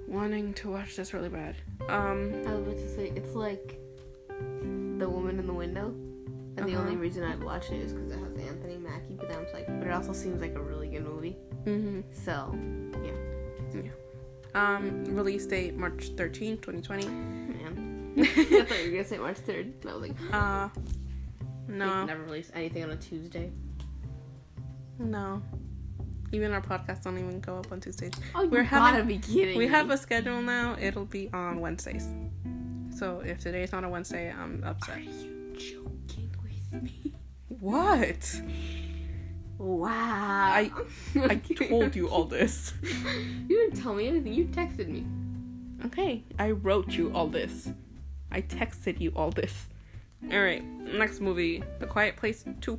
[0.07, 1.57] wanting to watch this really bad.
[1.89, 3.79] Um, I was about to say, it's like
[4.31, 5.89] The Woman in the Window.
[6.57, 6.81] And the Uh-huh.
[6.81, 9.53] only reason I'd watch it is because it has Anthony Mackie, but then I was
[9.53, 11.37] like, but it also seems like a really good movie.
[11.67, 12.03] mhm.
[12.13, 12.53] So,
[14.55, 17.07] Um, release date March 13, 2020.
[17.09, 18.15] man.
[18.19, 19.61] I thought you were gonna say March 3rd.
[19.83, 20.69] And I was like, Uh,
[21.69, 23.51] they no, never release anything on a Tuesday.
[24.99, 25.43] no.
[26.31, 28.13] Even our podcast don't even go up on Tuesdays.
[28.35, 29.71] Oh, you We're gotta having- be kidding We me.
[29.71, 30.77] have a schedule now.
[30.79, 32.07] It'll be on Wednesdays.
[32.95, 34.97] So if today's not a Wednesday, I'm upset.
[34.99, 37.15] Are you joking with me?
[37.49, 38.41] What?
[39.59, 39.89] Wow.
[39.95, 40.71] I
[41.17, 42.73] I told you all this.
[42.83, 44.33] You didn't tell me anything.
[44.33, 45.05] You texted me.
[45.87, 47.71] Okay, I wrote you all this.
[48.31, 49.67] I texted you all this.
[50.33, 52.79] All right, next movie, The Quiet Place 2.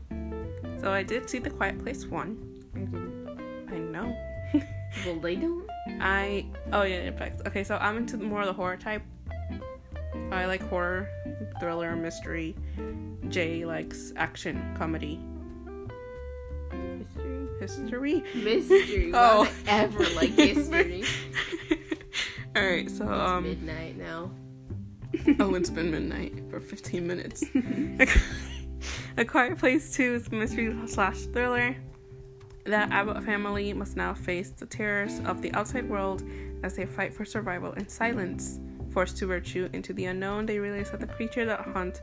[0.80, 2.72] So I did see The Quiet Place 1.
[2.76, 3.68] I didn't.
[3.72, 4.16] I know.
[5.06, 5.68] well, they don't.
[6.00, 7.42] I oh yeah, effects.
[7.48, 9.02] Okay, so I'm into more of the horror type.
[10.32, 11.10] I like horror,
[11.60, 12.56] thriller, mystery.
[13.30, 15.20] Jay likes action, comedy,
[16.72, 17.50] History.
[17.60, 18.24] history.
[18.36, 19.12] Mystery.
[19.14, 19.50] Oh.
[19.68, 21.04] ever like history?
[22.56, 23.44] All right, so um.
[23.44, 24.32] Midnight now.
[25.40, 27.44] oh, it's been midnight for 15 minutes.
[29.18, 31.76] A Quiet Place 2 is a mystery slash thriller.
[32.66, 36.24] The Abbott family must now face the terrors of the outside world
[36.64, 38.60] as they fight for survival in silence.
[38.92, 42.02] Forced to retreat into the unknown, they realize that the creature that hunt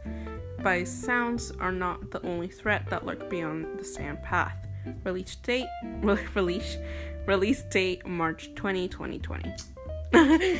[0.62, 4.56] by sounds are not the only threat that lurk beyond the sand path.
[5.04, 5.66] Release date,
[6.34, 6.76] release,
[7.26, 9.52] release date March 20, 2020.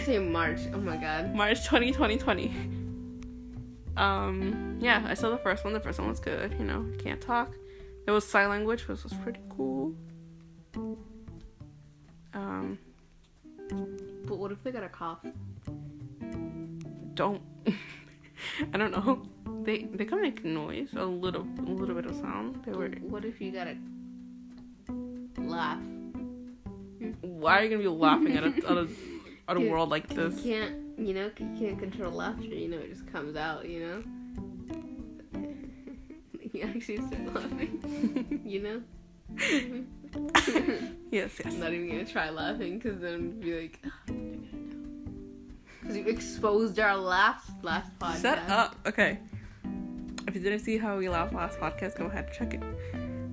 [0.04, 0.60] Say March.
[0.74, 1.34] Oh my god.
[1.34, 2.52] March 20, 2020.
[3.96, 5.72] Um, yeah, I saw the first one.
[5.72, 6.52] The first one was good.
[6.58, 7.54] You know, can't talk.
[8.06, 9.94] It was sign language, which was pretty cool.
[12.34, 12.78] Um,
[14.26, 15.24] But what if they got a cough?
[17.14, 17.40] don't.
[18.72, 19.22] I don't know.
[19.64, 22.62] They they can make noise, a little a little bit of sound.
[22.64, 22.88] They were.
[23.00, 23.76] What if you gotta
[25.38, 25.80] laugh?
[27.20, 28.88] Why are you gonna be laughing at a at a,
[29.48, 30.44] at a world like this?
[30.44, 32.44] You can't, you know, you can't control laughter.
[32.44, 33.68] You know, it just comes out.
[33.68, 34.02] You know.
[36.52, 38.40] you actually start laughing.
[38.44, 38.82] you know.
[41.10, 41.40] Yes, yes.
[41.44, 43.84] I'm not even gonna try laughing because then it'd be like,
[45.86, 48.22] because you exposed our last last podcast.
[48.22, 48.74] Shut up.
[48.86, 49.18] Okay.
[50.26, 52.62] If you didn't see how we laughed last podcast, go ahead and check it.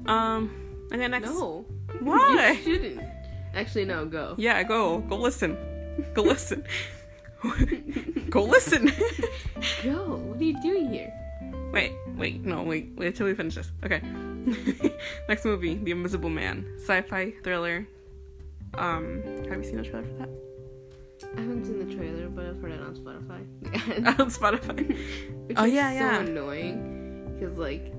[0.08, 0.52] Um.
[0.92, 1.30] and then next.
[1.30, 1.66] No.
[2.00, 2.52] Why?
[2.52, 3.02] You shouldn't.
[3.56, 4.06] Actually, no.
[4.06, 4.36] Go.
[4.38, 5.00] Yeah, go.
[5.00, 5.58] Go listen.
[6.14, 6.64] Go listen.
[8.30, 8.92] go listen.
[9.84, 10.16] Go.
[10.16, 11.14] What are you doing here?
[11.74, 13.72] wait, wait, no, wait, wait until we finish this.
[13.84, 14.02] Okay.
[15.28, 16.66] Next movie, The Invisible Man.
[16.78, 17.88] Sci-fi thriller.
[18.76, 20.30] Um, have you seen the trailer for that?
[21.36, 24.20] I haven't seen the trailer, but I've heard it on Spotify.
[24.20, 24.88] On Spotify.
[25.48, 26.20] Which Oh, is yeah, so yeah.
[26.20, 27.94] annoying because like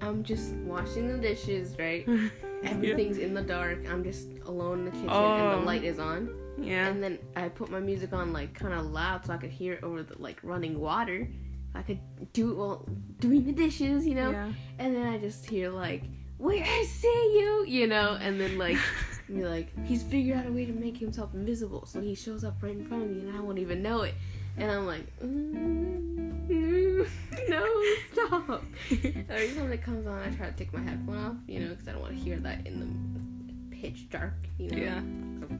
[0.00, 2.06] I'm just washing the dishes, right?
[2.64, 3.86] Everything's in the dark.
[3.90, 5.60] I'm just alone in the kitchen, and Oh.
[5.60, 6.30] the light is on.
[6.58, 6.86] Yeah.
[6.88, 9.74] And then I put my music on like kind of loud so I could hear
[9.74, 11.28] it over the like running water.
[11.74, 11.98] I could
[12.32, 12.86] do it while
[13.18, 14.30] doing the dishes, you know.
[14.30, 14.52] Yeah.
[14.78, 16.04] And then I just hear like,
[16.44, 18.18] "Where I see you," you know.
[18.20, 18.76] And then like,
[19.26, 22.62] be like, he's figured out a way to make himself invisible, so he shows up
[22.62, 24.14] right in front of me, and I won't even know it.
[24.58, 27.08] And I'm like, mm,
[27.48, 27.82] no,
[28.12, 28.62] stop.
[28.90, 31.88] Every time it comes on, I try to take my headphone off, you know, because
[31.88, 34.76] I don't want to hear that in the pitch dark, you know.
[34.76, 35.00] Yeah.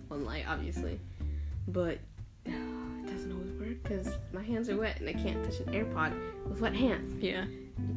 [0.09, 1.01] One light, obviously.
[1.67, 1.99] But
[3.65, 6.13] work because my hands are wet and I can't touch an AirPod
[6.49, 7.23] with wet hands.
[7.23, 7.45] Yeah.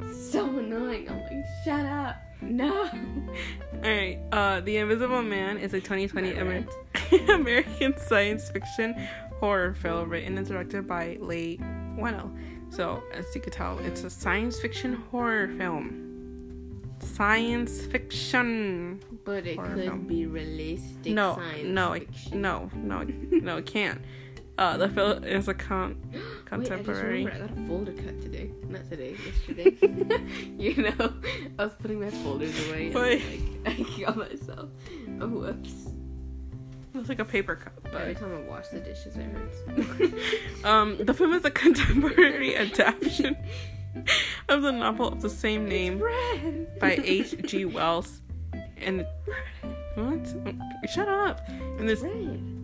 [0.02, 1.10] It's so annoying.
[1.10, 2.16] I'm like, shut up.
[2.40, 2.84] No.
[2.86, 4.20] All right.
[4.32, 6.66] Uh, The Invisible Man is a 2020 Amer-
[7.34, 8.94] American science fiction
[9.40, 11.58] horror film written and directed by Leigh
[11.98, 12.30] Whannell.
[12.70, 16.84] So, as you could tell, it's a science fiction horror film.
[17.00, 19.00] Science fiction.
[19.26, 20.06] But it could film.
[20.06, 23.02] be realistic No, science no, it, no, no,
[23.32, 24.00] no, it can't.
[24.58, 25.96] Uh, the film is a con-
[26.46, 27.26] contemporary.
[27.26, 28.50] Wait, I I got a folder cut today.
[28.68, 29.78] Not today, yesterday.
[30.58, 31.14] you know,
[31.60, 32.88] I was putting my folders away.
[32.88, 33.24] And Wait.
[33.66, 34.70] like, I got myself.
[35.22, 35.90] Oh, whoops.
[36.96, 40.66] It's like a paper cup, Every time I wash the dishes, it hurts.
[40.66, 43.38] um, the film is a contemporary adaptation
[44.50, 46.00] of the novel of the same name
[46.80, 47.66] by H.G.
[47.66, 48.22] Wells,
[48.78, 49.06] and
[49.98, 50.90] what?
[50.90, 51.48] Shut up!
[51.80, 52.04] And this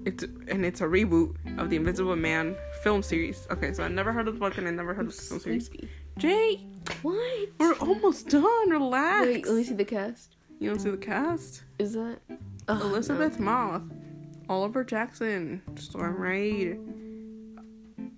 [0.05, 3.47] it's and it's a reboot of the Invisible Man film series.
[3.51, 5.39] Okay, so I never heard of the book and I never heard of the film
[5.39, 5.67] series.
[5.67, 5.89] Sleepy.
[6.17, 6.65] Jay,
[7.01, 7.49] What?
[7.59, 8.69] we're almost done.
[8.69, 9.25] Relax.
[9.27, 10.35] Wait, let me see the cast.
[10.59, 11.63] You don't see the cast?
[11.79, 12.19] Is that
[12.67, 13.81] Ugh, Elisabeth Moss,
[14.47, 16.79] Oliver Jackson, Storm Reid,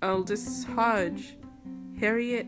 [0.02, 1.36] Aldis Hodge,
[1.98, 2.46] Harriet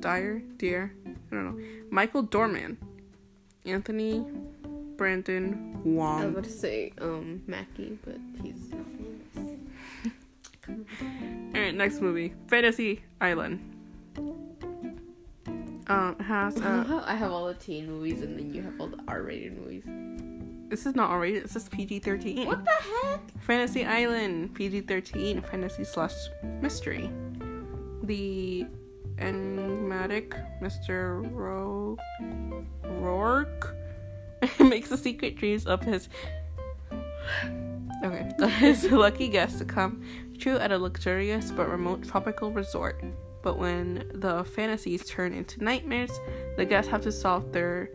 [0.00, 2.78] Dyer, Dear, I don't know, Michael Dorman,
[3.64, 4.24] Anthony
[4.96, 5.78] Brandon No.
[5.78, 6.24] I was Wong.
[6.30, 8.86] about to say um Mackie, but he's not
[9.34, 9.58] famous.
[11.54, 13.60] All right, next movie, Fantasy Island.
[15.88, 18.86] Um, has uh, how I have all the teen movies and then you have all
[18.86, 19.82] the R-rated movies.
[20.68, 21.42] this is not R-rated.
[21.44, 22.46] This is PG-13.
[22.46, 23.20] What the heck?
[23.40, 26.14] Fantasy Island, PG 13, fantasy slash
[26.60, 27.10] mystery.
[28.04, 28.66] The
[29.20, 31.28] enigmatic Mr.
[31.32, 31.98] Ro-
[32.84, 33.76] Rourke
[34.60, 36.08] makes the secret dreams of his.
[38.02, 40.02] Okay, his lucky guests to come
[40.38, 43.02] true at a luxurious but remote tropical resort.
[43.42, 46.10] But when the fantasies turn into nightmares,
[46.56, 47.90] the guests have to solve their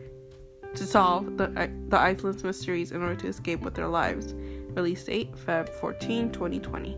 [0.75, 1.47] to solve the
[1.89, 4.33] the island's mysteries in order to escape with their lives.
[4.75, 6.97] Release date Feb 14, 2020.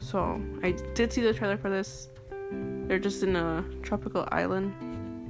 [0.00, 2.08] So I did see the trailer for this.
[2.86, 4.74] They're just in a tropical island,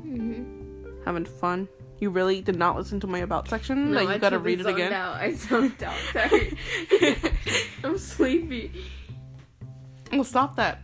[0.05, 1.03] Mm-hmm.
[1.05, 1.69] having fun.
[2.01, 3.93] You really did not listen to my about section.
[3.93, 4.93] No, like you I gotta read it again.
[4.93, 5.15] Out.
[5.17, 5.97] I zoned out.
[6.13, 6.57] Sorry.
[7.85, 8.71] I'm sleepy.
[10.13, 10.83] Well, stop that.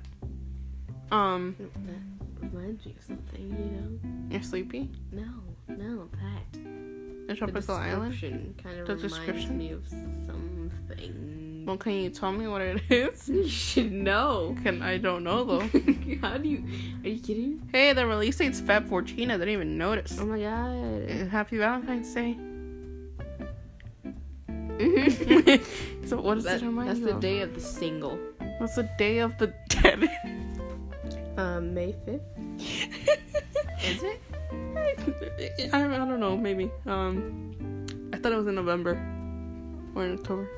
[1.12, 4.30] Um, That reminds me of something, you know.
[4.30, 4.90] you're sleepy.
[5.12, 5.24] No,
[5.68, 6.52] no, that.
[6.52, 8.12] The The tropical island.
[8.12, 9.58] description kind of The reminds description?
[9.58, 10.72] me of something.
[11.66, 13.28] Well, can you tell me what it is?
[13.28, 14.56] You should know.
[14.62, 15.60] Can I don't know though.
[16.22, 16.64] How do you?
[17.04, 17.68] Are you kidding?
[17.72, 19.30] hey, the release date's Feb 14.
[19.30, 20.18] I didn't even notice.
[20.20, 21.10] Oh my god.
[21.10, 22.36] Uh, Happy Valentine's Day.
[26.06, 27.20] So what does That- it that's the of?
[27.20, 28.18] day of the single.
[28.58, 30.10] What's the day of the dead?
[31.36, 32.22] Um, May fifth.
[33.84, 34.20] Is it?
[35.72, 36.36] I, I don't know.
[36.36, 36.70] Maybe.
[36.86, 38.92] Um, I thought it was in November
[39.94, 40.48] or in October.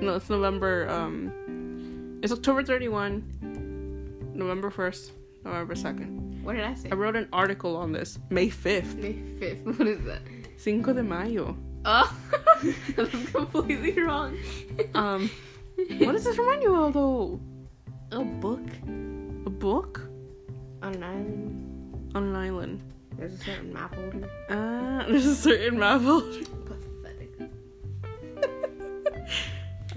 [0.00, 0.88] No, it's November.
[0.88, 5.10] Um, it's October 31, November 1st,
[5.44, 6.42] November 2nd.
[6.42, 6.90] What did I say?
[6.90, 9.64] I wrote an article on this May 5th, May fifth.
[9.78, 10.22] What is that?
[10.56, 11.56] Cinco de Mayo.
[11.84, 12.16] Oh,
[12.96, 14.36] that's completely wrong.
[14.94, 15.30] Um,
[15.98, 17.40] what does this remind you of though?
[18.12, 18.60] A book
[19.46, 20.00] A book
[20.82, 22.10] on an island.
[22.14, 22.80] on an island.
[23.16, 24.28] There's a certain map holder.
[24.50, 26.40] Ah, there's a certain map holder.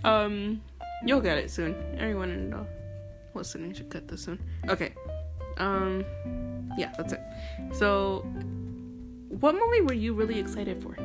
[0.04, 0.62] Um,
[1.06, 1.76] you'll get it soon.
[1.98, 2.66] Everyone in the
[3.34, 4.40] listening should get this soon.
[4.68, 4.94] Okay.
[5.58, 6.06] Um,
[6.78, 7.22] yeah, that's it.
[7.74, 8.20] So,
[9.30, 10.96] what movie were you really excited for?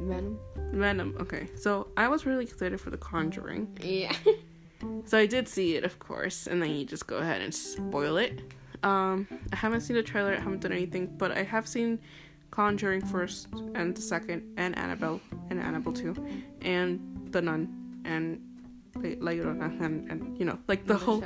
[0.00, 0.38] Venom.
[0.72, 1.16] Venom.
[1.20, 3.68] Okay, so I was really excited for The Conjuring.
[3.82, 4.14] Yeah.
[5.06, 8.18] So I did see it, of course, and then you just go ahead and spoil
[8.18, 8.42] it.
[8.82, 10.34] Um, I haven't seen the trailer.
[10.34, 11.98] I haven't done anything, but I have seen
[12.50, 16.14] Conjuring first and the second, and Annabelle and Annabelle two,
[16.60, 17.00] and
[17.30, 18.40] The Nun and
[18.96, 21.22] La Llorona and, and you know like the whole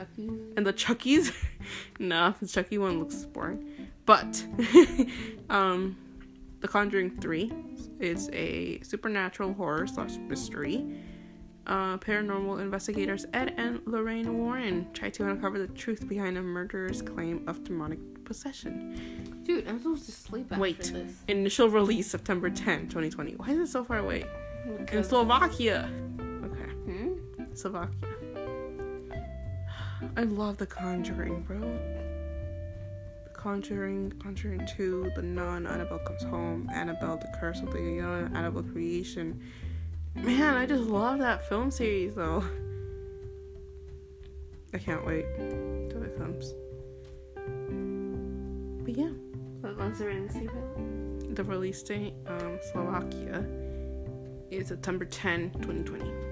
[0.56, 1.32] and the Chuckies.
[1.98, 3.64] nah, the Chucky one looks boring.
[4.06, 4.44] But
[5.50, 5.96] um
[6.60, 7.52] The Conjuring 3
[8.00, 10.84] is a supernatural horror slash mystery.
[11.66, 17.00] Uh, paranormal investigators Ed and Lorraine Warren try to uncover the truth behind a murderer's
[17.00, 19.42] claim of demonic possession.
[19.44, 20.80] Dude, I'm supposed to sleep after Wait.
[20.80, 21.12] this.
[21.28, 23.36] Initial release September 10, 2020.
[23.36, 24.24] Why is it so far away?
[24.92, 25.88] In Slovakia.
[27.54, 28.08] Slovakia.
[30.16, 31.58] I love The Conjuring, bro.
[33.24, 38.34] The Conjuring, Conjuring 2, The Nun, Annabelle Comes Home, Annabelle, The Curse of the Young,
[38.34, 39.40] Annabelle Creation.
[40.14, 42.42] Man, I just love that film series, though.
[44.72, 45.26] I can't wait
[45.90, 46.54] till it comes.
[48.84, 49.10] But yeah,
[49.60, 51.34] What in the seatbelt?
[51.34, 53.44] the release date, um, Slovakia,
[54.50, 56.29] is September 10, 2020.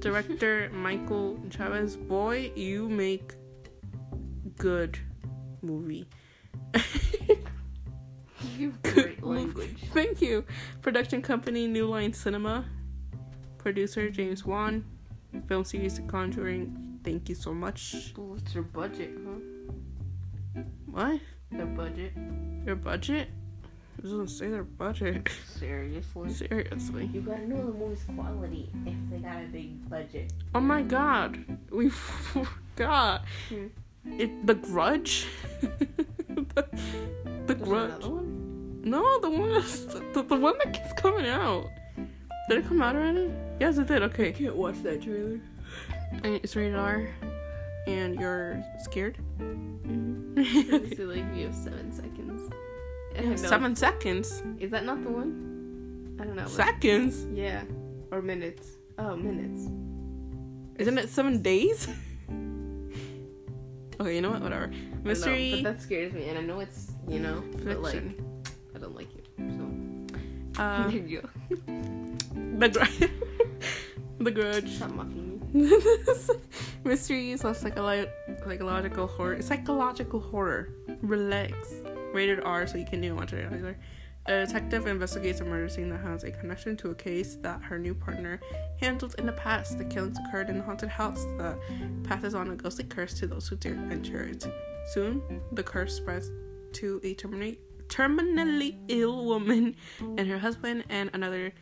[0.00, 3.34] Director Michael Chaves, boy, you make
[4.56, 4.98] good
[5.62, 6.08] movie.
[8.56, 9.76] You have great language.
[9.92, 10.44] Thank you.
[10.82, 12.64] Production company New Line Cinema.
[13.58, 14.84] Producer James Wan.
[15.48, 17.00] Film series The Conjuring.
[17.04, 18.12] Thank you so much.
[18.16, 20.62] What's your budget, huh?
[20.86, 21.20] What?
[21.50, 22.12] Their budget?
[22.64, 23.28] Your budget?
[23.98, 25.28] It doesn't say their budget.
[25.58, 26.32] Seriously?
[26.32, 27.10] Seriously.
[27.12, 30.32] You gotta know the movie's quality if they got a big budget.
[30.54, 31.44] Oh my god.
[31.70, 33.24] We forgot.
[33.48, 33.66] Hmm.
[34.18, 35.26] It the grudge?
[35.60, 36.66] the,
[37.46, 37.90] the grudge.
[37.90, 38.80] another one?
[38.84, 41.66] No, the one that's, the, the one that keeps coming out.
[42.48, 43.32] Did it come out already?
[43.58, 44.02] Yes, it did.
[44.02, 44.28] Okay.
[44.28, 45.40] I can't watch that trailer.
[46.22, 47.08] And it's rated R,
[47.88, 49.18] and you're scared.
[49.40, 50.94] Mm-hmm.
[50.96, 52.52] so like you have seven seconds.
[53.36, 54.42] Seven seconds.
[54.58, 56.16] Is that not the one?
[56.20, 56.46] I don't know.
[56.46, 57.26] Seconds.
[57.32, 57.62] Yeah.
[58.10, 58.76] Or minutes.
[58.98, 59.68] Oh, minutes.
[60.78, 61.86] Isn't it seven days?
[64.00, 64.42] okay, you know what?
[64.42, 64.64] Whatever.
[64.66, 68.02] I know, Mystery but that scares me, and I know it's you know, but like.
[68.74, 69.26] I don't like it.
[69.56, 71.28] So Uh, there you go.
[72.58, 73.10] the grudge.
[74.18, 74.68] the grudge.
[74.76, 75.70] Stop mocking me.
[76.84, 78.10] Mystery slash psycholo-
[78.44, 79.40] psychological horror.
[79.40, 80.68] Psychological horror.
[81.00, 81.54] Relax.
[82.16, 83.76] Rated R, so you can't even watch it later.
[84.24, 87.78] A detective investigates a murder scene that has a connection to a case that her
[87.78, 88.40] new partner
[88.80, 89.76] handled in the past.
[89.76, 91.58] The killings occurred in a haunted house that
[92.04, 94.46] passes on a ghostly curse to those who dare enter it.
[94.94, 96.30] Soon, the curse spreads
[96.72, 101.52] to a terminate, terminally ill woman and her husband and another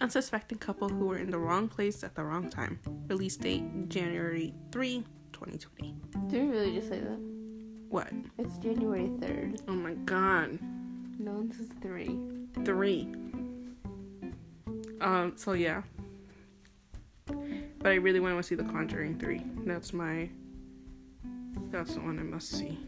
[0.00, 2.80] unsuspecting couple who were in the wrong place at the wrong time.
[3.06, 5.94] Release date January 3, 2020.
[6.26, 7.39] Did we really just say that?
[7.90, 8.12] What?
[8.38, 9.62] It's January 3rd.
[9.66, 10.60] Oh my god.
[11.18, 12.16] No, this is 3.
[12.64, 13.12] Three.
[15.00, 15.82] Um, so yeah.
[17.26, 19.42] But I really want to see The Conjuring 3.
[19.66, 20.30] That's my.
[21.72, 22.78] That's the one I must see.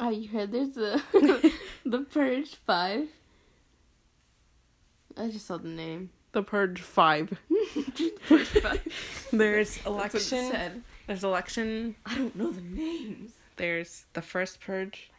[0.00, 1.02] Oh, you heard there's a
[1.84, 3.08] The Purge 5?
[5.18, 6.08] I just saw the name.
[6.32, 7.38] The Purge 5.
[8.28, 9.28] Purge 5.
[9.32, 10.50] There's That's what it election.
[10.50, 10.82] said.
[11.06, 11.94] There's election.
[12.06, 13.32] I don't know the names.
[13.56, 15.10] There's the first Purge.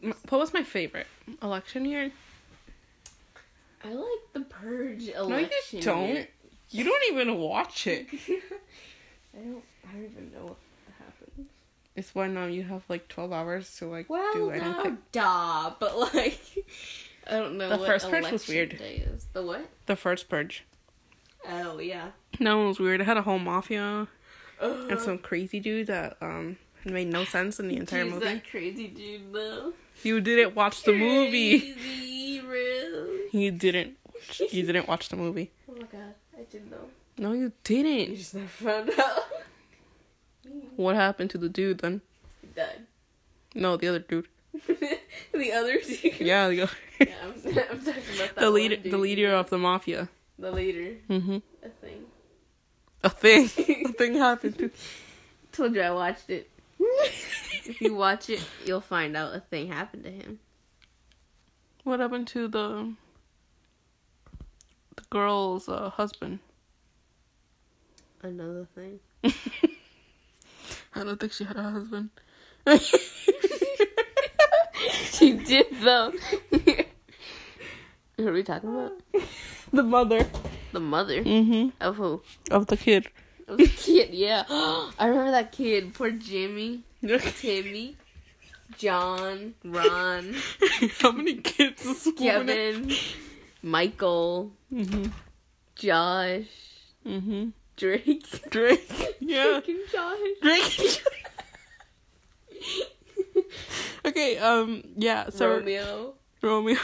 [0.00, 1.06] What was my favorite?
[1.42, 2.10] Election year?
[3.84, 5.28] I like the Purge election.
[5.30, 5.78] No, election.
[5.78, 6.08] you don't.
[6.08, 6.28] year.
[6.70, 8.06] You don't even watch it.
[9.34, 9.64] I don't.
[9.88, 10.56] I don't even know what
[10.98, 11.48] happens.
[11.96, 14.98] It's when um, you have like 12 hours to like Well, do no, anything.
[15.12, 16.40] duh, but like,
[17.30, 17.68] I don't know.
[17.70, 18.76] The what first Purge was weird.
[18.78, 19.68] Day is the what?
[19.86, 20.64] The first Purge.
[21.48, 22.10] Oh yeah.
[22.38, 23.00] That one was weird.
[23.00, 24.08] It had a whole mafia
[24.60, 28.24] Uh, and some crazy dude that um made no sense in the entire He's movie.
[28.26, 29.72] that crazy dude though.
[30.02, 31.60] You didn't watch the movie.
[31.72, 33.20] Crazy, really?
[33.32, 33.96] You didn't.
[34.04, 35.50] Watch, you didn't watch the movie.
[35.70, 36.88] Oh my god, I didn't know.
[37.16, 38.16] No, you You didn't.
[38.16, 39.24] just never found out.
[40.76, 42.00] What happened to the dude then?
[42.40, 42.86] He died.
[43.54, 44.26] No, the other dude.
[45.32, 46.20] the other dude.
[46.20, 46.70] Yeah, the,
[47.00, 47.30] Yeah, I'm,
[47.70, 48.76] I'm talking about the leader.
[48.76, 50.08] The leader of the mafia.
[50.38, 50.96] The leader.
[51.08, 52.06] hmm I think.
[53.02, 53.44] A thing.
[53.86, 54.70] A thing happened to.
[55.52, 56.50] Told you I watched it.
[56.78, 60.38] if you watch it, you'll find out a thing happened to him.
[61.84, 62.92] What happened to the
[64.96, 66.40] the girl's uh, husband?
[68.22, 69.00] Another thing.
[70.94, 72.10] I don't think she had a husband.
[75.10, 76.12] she did though.
[78.24, 78.92] What are we talking about?
[79.72, 80.26] the mother.
[80.72, 81.70] The mother Mm-hmm.
[81.80, 82.22] of who?
[82.50, 83.08] Of the kid.
[83.48, 84.10] Of the kid.
[84.12, 85.94] Yeah, I remember that kid.
[85.94, 86.82] Poor Jimmy,
[87.40, 87.96] Timmy,
[88.78, 90.34] John, Ron,
[91.00, 92.46] How many kids is this woman?
[92.46, 92.92] Kevin,
[93.62, 95.10] Michael, Mm-hmm.
[95.74, 96.44] Josh,
[97.06, 97.48] Mm-hmm.
[97.76, 98.50] Drake.
[98.50, 99.16] Drake.
[99.20, 99.60] Yeah.
[99.64, 100.18] Drake and Josh.
[100.42, 101.02] Drake.
[104.06, 106.78] okay, um, yeah, so Romeo, Romeo.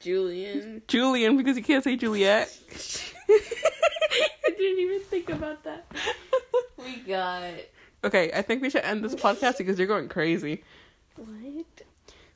[0.00, 0.82] Julian.
[0.88, 2.48] Julian, because you can't say Juliet.
[3.28, 5.86] I didn't even think about that.
[6.78, 7.42] We got
[8.04, 10.64] okay, I think we should end this podcast because you're going crazy.
[11.16, 11.82] what?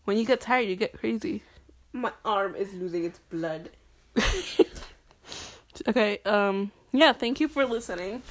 [0.05, 1.43] When you get tired, you get crazy.
[1.93, 3.71] My arm is losing its blood.
[5.89, 8.23] Okay, um, yeah, thank you for listening.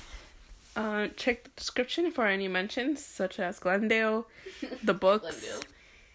[0.76, 4.28] Uh, check the description for any mentions, such as Glendale,
[4.82, 5.62] the books, Glendale.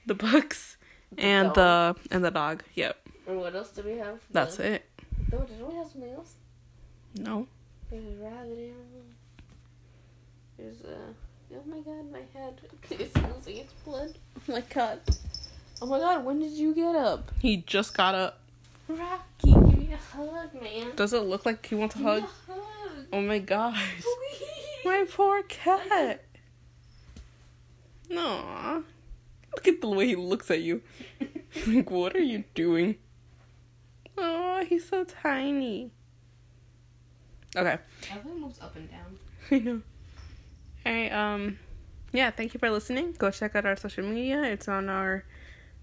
[0.06, 0.76] the books,
[1.18, 1.98] and dog.
[2.00, 2.64] the and the dog.
[2.74, 4.18] Yep, And what else do we have?
[4.30, 4.84] that's The- it.
[5.30, 6.34] No, did we have something else?
[7.14, 7.46] No,
[7.90, 9.04] There's a rabbit animal.
[10.58, 10.98] There's a.
[11.54, 12.60] Oh my god, my head.
[12.90, 14.14] It's losing its blood.
[14.36, 15.00] Oh my god.
[15.80, 17.30] Oh my god, when did you get up?
[17.40, 18.40] he just got up.
[18.88, 20.92] Rocky, give me a hug, man.
[20.96, 22.22] Does it look like he wants a hug?
[22.22, 23.06] a hug.
[23.12, 24.48] Oh my gosh, Please.
[24.84, 26.24] my poor cat.
[28.10, 28.84] No,
[29.54, 30.80] look at the way he looks at you.
[31.66, 32.96] like, what are you doing?
[34.20, 35.92] Oh, he's so tiny.
[37.56, 37.78] Okay.
[38.12, 39.18] Evan moves up and down.
[39.50, 39.82] I know.
[40.84, 41.58] Alright, um
[42.12, 43.12] yeah, thank you for listening.
[43.16, 44.42] Go check out our social media.
[44.42, 45.24] It's on our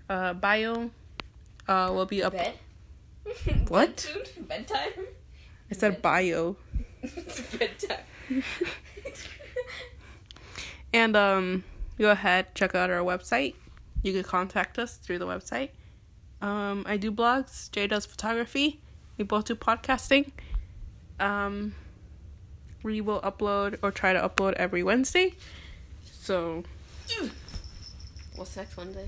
[0.09, 0.91] uh bio.
[1.67, 2.53] Uh we'll be up Bed?
[3.69, 4.11] What?
[4.35, 4.47] Bed?
[4.67, 5.07] Bedtime?
[5.71, 6.57] I said bio.
[7.01, 8.43] it's bedtime.
[10.93, 11.63] And um
[11.97, 13.55] go ahead, check out our website.
[14.03, 15.69] You can contact us through the website.
[16.45, 18.79] Um I do blogs, Jay does photography.
[19.17, 20.31] We both do podcasting.
[21.19, 21.73] Um
[22.83, 25.33] we will upload or try to upload every Wednesday.
[26.03, 26.63] So
[28.35, 29.07] What's next Wednesday?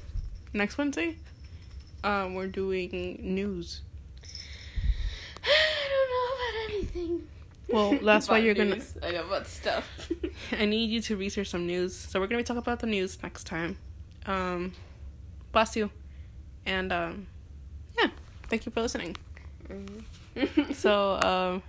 [0.53, 1.17] next Wednesday,
[2.03, 3.81] um, we're doing news.
[5.43, 7.27] I don't know about anything.
[7.69, 8.79] Well, that's why you're gonna.
[9.03, 10.09] I know about stuff.
[10.51, 11.95] I need you to research some news.
[11.95, 13.77] So we're gonna be talking about the news next time.
[14.25, 14.71] Um,
[15.51, 15.89] bless you,
[16.67, 17.27] and um,
[17.97, 18.09] yeah,
[18.49, 19.15] thank you for listening.
[19.67, 20.75] Mhm.
[20.75, 21.63] So um,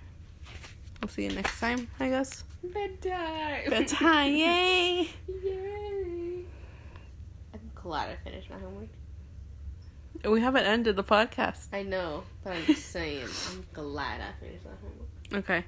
[1.01, 2.43] we'll see you next time, I guess.
[2.63, 3.69] bedtime.
[3.69, 5.09] Bedtime, yay!
[5.43, 6.43] Yay.
[7.53, 8.89] I'm glad I finished my homework.
[10.25, 11.67] We haven't ended the podcast.
[11.71, 13.27] I know, but I'm just saying.
[13.51, 15.45] I'm glad I finished my homework.
[15.45, 15.63] Okay,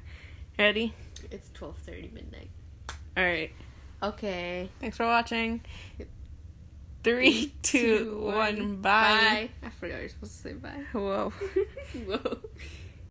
[0.60, 0.94] ready?
[1.32, 2.50] It's 12:30 midnight.
[3.18, 3.52] All right.
[4.04, 4.70] Okay.
[4.80, 5.62] Thanks for watching.
[7.04, 9.50] Three, two, one, bye.
[9.64, 10.86] I forgot you're supposed to say bye.
[10.94, 11.34] Whoa.
[12.06, 12.38] Whoa.